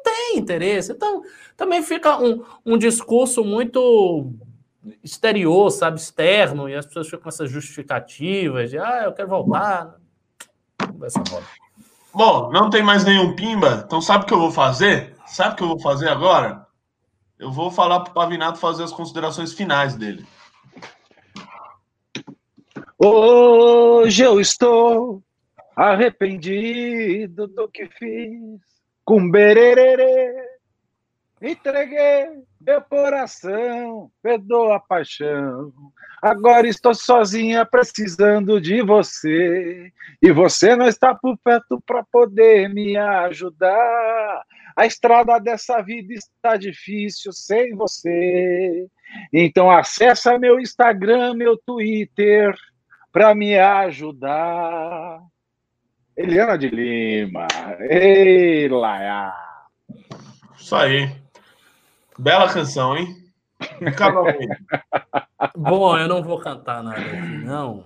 [0.00, 0.92] não, tem interesse.
[0.92, 1.22] Então,
[1.56, 4.32] também fica um, um discurso muito
[5.04, 9.96] exterior, sabe, externo, e as pessoas ficam com essas justificativas de, ah, eu quero voltar.
[11.02, 11.46] Essa moda.
[12.12, 15.14] Bom, não tem mais nenhum pimba, então sabe o que eu vou fazer?
[15.26, 16.66] Sabe o que eu vou fazer agora?
[17.38, 20.26] Eu vou falar para o Pavinato fazer as considerações finais dele.
[22.98, 25.22] Hoje eu estou
[25.76, 28.69] arrependido do que fiz
[29.10, 30.32] com bererê.
[31.42, 32.28] Entreguei
[32.60, 35.72] meu coração, perdoa a paixão.
[36.22, 39.92] Agora estou sozinha, precisando de você.
[40.22, 44.44] E você não está por perto para poder me ajudar.
[44.76, 48.86] A estrada dessa vida está difícil sem você.
[49.32, 52.54] Então acessa meu Instagram, meu Twitter,
[53.10, 55.20] para me ajudar.
[56.20, 57.46] Eliana de Lima.
[57.80, 59.32] Ei, Laia.
[60.54, 61.10] Isso aí.
[62.18, 63.16] Bela canção, hein?
[65.56, 67.84] Bom, eu não vou cantar nada aqui, não.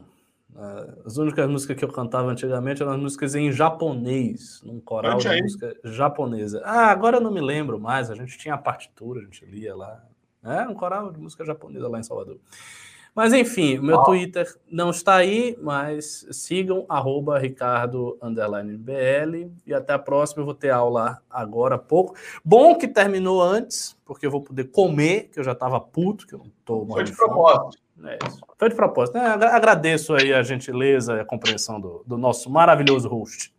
[0.56, 5.42] Ah, as únicas músicas que eu cantava antigamente eram músicas em japonês, num coral de
[5.42, 6.60] música japonesa.
[6.64, 9.76] Ah, agora eu não me lembro mais, a gente tinha a partitura, a gente lia
[9.76, 10.02] lá.
[10.42, 12.40] É, um coral de música japonesa lá em Salvador.
[13.14, 19.92] Mas enfim, o meu Twitter não está aí, mas sigam arroba Ricardo BL e até
[19.92, 20.42] a próxima.
[20.42, 22.16] Eu vou ter aula agora há pouco.
[22.44, 26.34] Bom que terminou antes, porque eu vou poder comer, que eu já estava puto, que
[26.34, 27.84] eu não estou Foi de propósito.
[28.04, 28.18] É
[28.58, 29.16] Foi de propósito.
[29.16, 33.54] É, agradeço aí a gentileza e a compreensão do, do nosso maravilhoso host.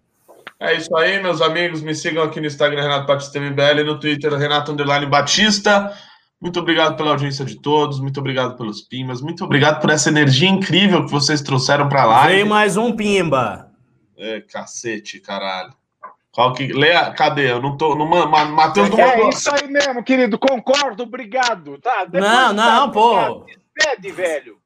[0.60, 1.82] É isso aí, meus amigos.
[1.82, 5.94] Me sigam aqui no Instagram, Renato Batista MBL, no Twitter, Renato Underline Batista.
[6.42, 10.50] Muito obrigado pela audiência de todos, muito obrigado pelos pimbas, muito obrigado por essa energia
[10.50, 12.28] incrível que vocês trouxeram para lá.
[12.28, 13.72] Veio mais um pimba.
[14.18, 15.74] É, cacete, caralho.
[16.32, 16.68] Qual que...
[16.68, 17.52] Leia, cadê?
[17.52, 17.96] Eu não tô.
[17.96, 20.38] Não, Matheus não É isso aí mesmo, querido.
[20.38, 21.78] Concordo, obrigado.
[21.80, 23.46] Tá, Depois não, não, pô.
[23.74, 24.58] Pede, velho.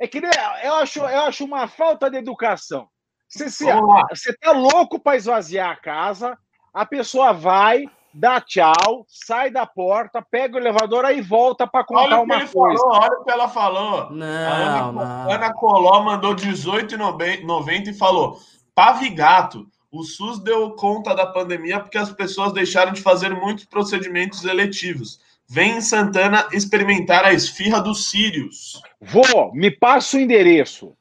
[0.00, 0.20] É que
[0.64, 2.88] eu acho, eu acho uma falta de educação.
[3.28, 6.36] Você, você tá louco para esvaziar a casa,
[6.74, 12.02] a pessoa vai, dá tchau, sai da porta, pega o elevador aí volta para contar
[12.02, 12.82] olha uma coisa.
[12.82, 14.10] Falou, olha o que ela falou.
[14.10, 15.34] Não, a Ana.
[15.34, 18.38] Ana Coló mandou 18,90 e falou:
[18.74, 24.44] Pavigato, o SUS deu conta da pandemia porque as pessoas deixaram de fazer muitos procedimentos
[24.44, 25.20] eletivos.
[25.48, 28.80] Vem em Santana experimentar a esfirra dos Sírios.
[29.00, 30.94] Vou, me passa o endereço.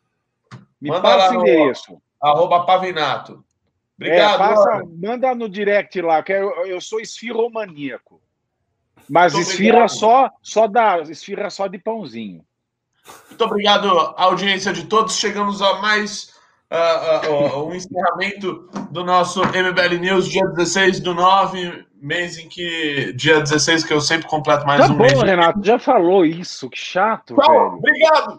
[0.81, 2.01] Me Manda passa o endereço.
[2.19, 3.43] Arroba Pavinato.
[3.99, 4.35] Obrigado.
[4.35, 8.21] É, passa, manda no direct lá, que eu, eu sou esfirromaníaco.
[9.09, 12.45] Mas Muito esfirra só, só da esfirra só de pãozinho.
[13.27, 15.17] Muito obrigado, audiência de todos.
[15.17, 16.31] Chegamos a mais
[16.71, 22.47] uh, uh, uh, um encerramento do nosso MBL News, dia 16 do 9, mês em
[22.47, 23.11] que.
[23.13, 25.21] Dia 16, que eu sempre completo mais tá um bom, mês.
[25.21, 27.35] Renato, já falou isso, que chato.
[27.35, 27.77] Tchau, velho.
[27.77, 28.37] obrigado.